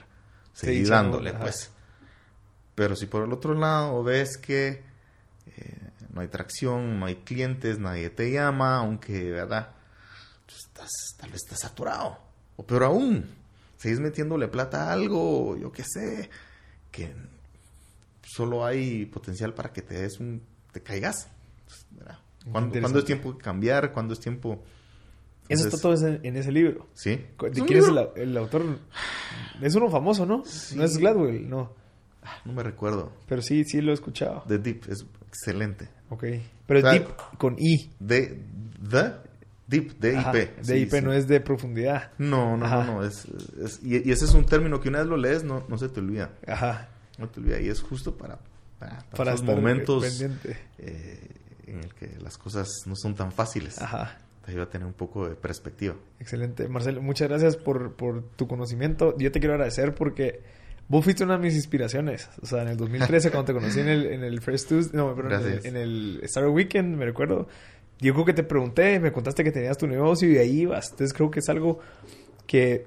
[0.53, 1.39] seguí Sí, dándole, ajá.
[1.39, 1.69] pues.
[2.75, 4.83] Pero si por el otro lado ves que
[5.45, 9.69] eh, no hay tracción, no hay clientes, nadie te llama, aunque, ¿verdad?
[10.45, 12.17] Tú estás, tal vez estás saturado.
[12.57, 13.29] O peor aún,
[13.77, 16.29] seguís metiéndole plata a algo, yo qué sé,
[16.91, 17.13] que
[18.23, 21.29] solo hay potencial para que te des un, te caigas.
[21.91, 22.19] ¿verdad?
[22.51, 23.91] ¿Cuándo, es tiempo de cambiar?
[23.91, 24.63] ¿Cuándo es tiempo?
[25.47, 26.87] Eso está Entonces, todo en ese libro.
[26.93, 27.09] Sí.
[27.11, 28.79] ¿De quién es el, autor?
[29.61, 30.43] Es uno famoso, ¿no?
[30.45, 30.75] Sí.
[30.75, 31.73] No es Gladwell, no.
[32.45, 33.11] No me recuerdo.
[33.27, 34.43] Pero sí, sí lo he escuchado.
[34.47, 35.89] The Deep es excelente.
[36.09, 36.25] Ok.
[36.67, 37.91] Pero O sea, deep con I.
[37.99, 38.43] De,
[38.89, 39.13] the
[39.71, 40.17] Deep, D-I-P.
[40.19, 41.01] Ajá, De Sí, IP sí.
[41.01, 42.11] no es de profundidad.
[42.19, 42.83] No, no, Ajá.
[42.83, 43.03] no, no.
[43.03, 43.25] Es,
[43.63, 45.89] es- y, y ese es un término que una vez lo lees, no, no se
[45.89, 46.31] te olvida.
[46.47, 46.89] Ajá.
[47.17, 47.59] No te olvida.
[47.59, 48.37] Y es justo para,
[48.77, 50.21] para, para esos momentos
[50.77, 51.19] eh,
[51.67, 53.81] en el que las cosas no son tan fáciles.
[53.81, 54.17] Ajá.
[54.45, 55.95] te ayuda a tener un poco de perspectiva.
[56.19, 56.67] Excelente.
[56.67, 59.15] Marcelo, muchas gracias por, por tu conocimiento.
[59.17, 60.41] Yo te quiero agradecer porque
[60.87, 62.27] vos fuiste una de mis inspiraciones.
[62.41, 65.15] O sea, en el 2013 cuando te conocí en el, en el First Tuesday, no,
[65.15, 67.47] pero en el, en el Star Weekend, me recuerdo.
[68.01, 70.89] Yo creo que te pregunté, me contaste que tenías tu negocio y ahí ibas.
[70.91, 71.79] Entonces creo que es algo
[72.47, 72.85] que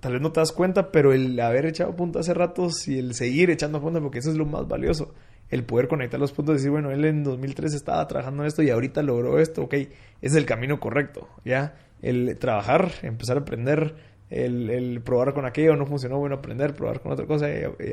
[0.00, 3.14] tal vez no te das cuenta, pero el haber echado punta hace ratos y el
[3.14, 5.14] seguir echando punta, porque eso es lo más valioso.
[5.48, 8.62] El poder conectar los puntos y decir, bueno, él en 2003 estaba trabajando en esto
[8.62, 9.74] y ahorita logró esto, ok,
[10.20, 11.76] es el camino correcto, ¿ya?
[12.00, 13.94] El trabajar, empezar a aprender,
[14.28, 17.46] el, probar con aquello, no funcionó, bueno, aprender, probar con otra cosa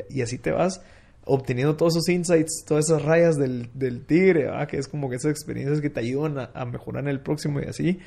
[0.10, 0.82] y, así te vas
[1.30, 5.32] obteniendo todos esos insights, todas esas rayas del, del tigre, que es como que esas
[5.32, 8.00] experiencias que te ayudan a, mejorar en el próximo y así.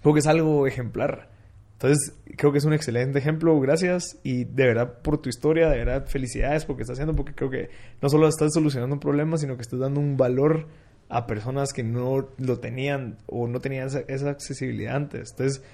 [0.00, 1.28] Creo que es algo ejemplar.
[1.72, 3.58] Entonces, creo que es un excelente ejemplo.
[3.58, 4.18] Gracias.
[4.22, 7.70] Y de verdad, por tu historia, de verdad, felicidades porque estás haciendo, porque creo que
[8.00, 10.68] no solo estás solucionando un problema, sino que estás dando un valor
[11.08, 15.32] a personas que no lo tenían o no tenían esa, accesibilidad antes.
[15.32, 15.64] Entonces,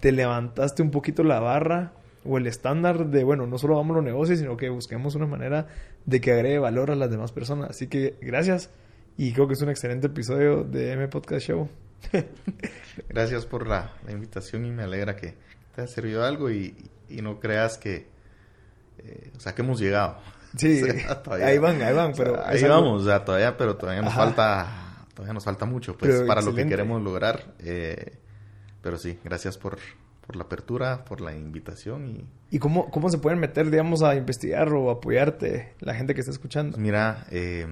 [0.00, 1.92] te levantaste un poquito la barra
[2.28, 5.26] o el estándar de, bueno, no solo vamos a los negocios, sino que busquemos una
[5.26, 5.68] manera
[6.04, 7.70] de que agregue valor a las demás personas.
[7.70, 8.70] Así que gracias
[9.16, 11.68] y creo que es un excelente episodio de M Podcast Show.
[13.08, 15.34] gracias por la invitación y me alegra que,
[15.76, 16.74] te ha servido algo y,
[17.10, 18.08] no creas que,
[18.98, 20.16] eh, o sea, que hemos llegado.
[20.56, 20.82] Sí,
[21.30, 22.44] ahí van, ahí van, pero...
[22.44, 26.40] ahí vamos, o sea, todavía, pero todavía nos falta, todavía nos falta mucho, pues, para
[26.40, 27.54] lo que queremos lograr.
[27.60, 28.16] Eh,
[28.80, 29.78] pero sí, gracias por,
[30.26, 32.24] por la apertura, por la invitación y...
[32.50, 36.32] ¿Y cómo, cómo se pueden meter, digamos, a investigar o apoyarte la gente que está
[36.32, 36.78] escuchando?
[36.78, 37.66] Mira, eh,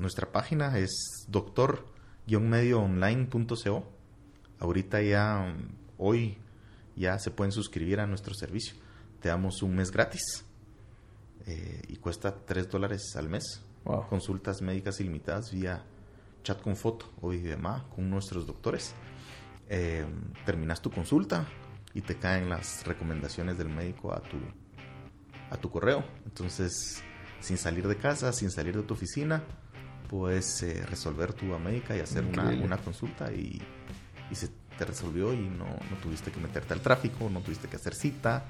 [0.00, 3.84] nuestra página es doctor-medioonline.co.
[4.58, 5.54] Ahorita ya,
[5.98, 6.38] hoy
[6.96, 8.74] ya se pueden suscribir a nuestro servicio.
[9.20, 10.46] Te damos un mes gratis
[11.46, 13.60] eh, y cuesta 3 dólares al mes.
[14.08, 15.84] Consultas médicas ilimitadas vía
[16.42, 18.94] chat con foto o demás con nuestros doctores.
[19.68, 20.04] Eh,
[20.44, 21.46] terminas tu consulta
[21.96, 24.36] y te caen las recomendaciones del médico a tu,
[25.50, 26.04] a tu correo.
[26.26, 27.02] Entonces,
[27.40, 29.42] sin salir de casa, sin salir de tu oficina,
[30.10, 33.62] puedes eh, resolver tu médica y hacer una, una, consulta y,
[34.30, 37.76] y se te resolvió y no, no tuviste que meterte al tráfico, no tuviste que
[37.76, 38.44] hacer cita.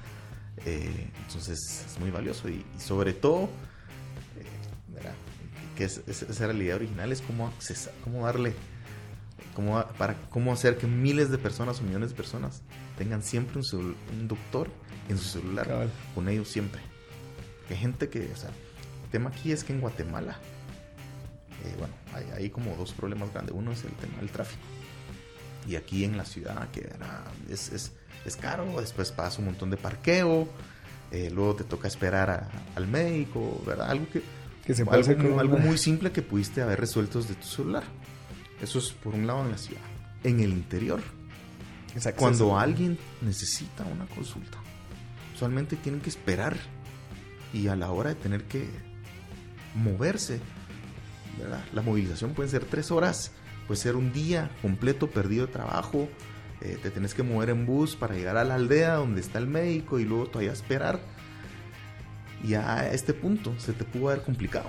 [0.64, 3.44] Eh, entonces es muy valioso y, sobre todo,
[4.40, 5.10] eh,
[5.76, 8.54] que es, esa era la idea original, es cómo, accesar, cómo darle,
[9.54, 12.64] cómo, para, cómo hacer que miles de personas o millones de personas
[12.96, 14.70] tengan siempre un, un doctor
[15.08, 16.80] en su celular, con ellos siempre.
[17.70, 18.50] Hay gente que, o sea,
[19.04, 20.38] el tema aquí es que en Guatemala,
[21.64, 23.54] eh, bueno, hay, hay como dos problemas grandes.
[23.54, 24.62] Uno es el tema del tráfico
[25.68, 27.92] y aquí en la ciudad, que era, es, es,
[28.24, 30.48] es caro, después pasa un montón de parqueo,
[31.10, 33.90] eh, luego te toca esperar al médico, ¿verdad?
[33.90, 34.22] Algo que,
[34.64, 37.84] que se algo, algo muy simple que pudiste haber resuelto desde tu celular.
[38.60, 39.82] Eso es por un lado en la ciudad.
[40.24, 41.00] En el interior,
[42.16, 44.58] cuando alguien necesita una consulta,
[45.34, 46.56] usualmente tienen que esperar
[47.52, 48.68] y a la hora de tener que
[49.74, 50.40] moverse,
[51.38, 51.64] ¿verdad?
[51.72, 53.32] la movilización puede ser tres horas
[53.66, 56.08] puede ser un día completo perdido de trabajo,
[56.60, 59.46] eh, te tienes que mover en bus para llegar a la aldea donde está el
[59.46, 61.00] médico y luego todavía esperar.
[62.44, 64.68] Y a este punto se te pudo haber complicado.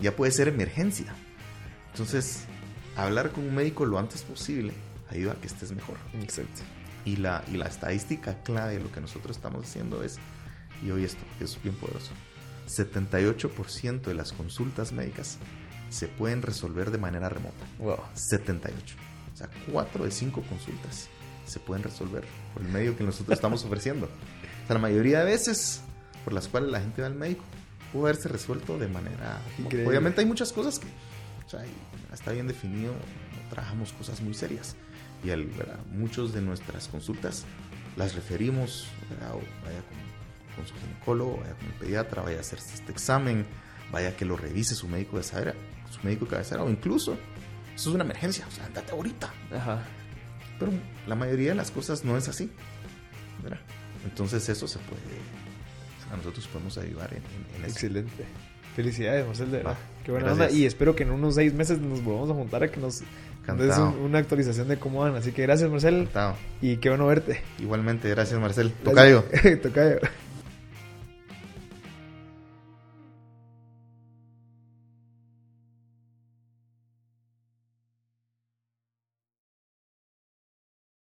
[0.00, 1.14] Ya puede ser emergencia.
[1.92, 2.44] Entonces,
[2.96, 4.72] hablar con un médico lo antes posible
[5.18, 5.96] ayuda a que estés mejor.
[6.20, 6.62] Exacto.
[7.04, 10.16] Y la, y la estadística clave de lo que nosotros estamos haciendo es,
[10.82, 12.12] y hoy esto, es bien poderoso,
[12.68, 15.38] 78% de las consultas médicas
[15.90, 17.64] se pueden resolver de manera remota.
[17.78, 17.98] Wow.
[18.14, 18.96] 78.
[19.32, 21.08] O sea, 4 de 5 consultas
[21.44, 24.06] se pueden resolver por el medio que nosotros estamos ofreciendo.
[24.06, 25.82] O sea, la mayoría de veces
[26.24, 27.44] por las cuales la gente va al médico
[27.92, 29.40] puede haberse resuelto de manera...
[29.58, 29.88] Increíble.
[29.88, 30.86] Obviamente hay muchas cosas que
[31.46, 31.64] o sea,
[32.12, 32.92] está bien definido,
[33.50, 34.74] trabajamos cosas muy serias.
[35.24, 35.50] Y el,
[35.92, 37.44] muchos de nuestras consultas
[37.96, 38.88] las referimos,
[39.20, 43.46] vaya con, con, su ginecólogo, vaya con el pediatra, vaya a hacerse este examen,
[43.90, 45.54] vaya que lo revise su médico de saber
[45.90, 47.16] su médico cabecera o incluso,
[47.74, 49.32] eso es una emergencia, o sea, andate ahorita.
[49.52, 49.82] Ajá.
[50.58, 50.72] Pero
[51.06, 52.50] la mayoría de las cosas no es así.
[53.42, 53.60] ¿verdad?
[54.04, 55.00] Entonces eso se puede,
[56.12, 57.22] a nosotros podemos ayudar en,
[57.56, 57.72] en, eso.
[57.72, 58.24] Excelente.
[58.76, 59.78] Felicidades, Marcel, de verdad.
[60.04, 60.50] Qué buena onda.
[60.50, 63.02] Y espero que en unos seis meses nos volvamos a juntar a que nos
[63.52, 65.16] des una actualización de cómo van.
[65.16, 66.08] Así que gracias, Marcel.
[66.60, 67.42] Y qué bueno verte.
[67.58, 68.72] Igualmente, gracias, Marcel.
[68.82, 69.24] Tocayo.
[69.62, 69.98] Tocayo.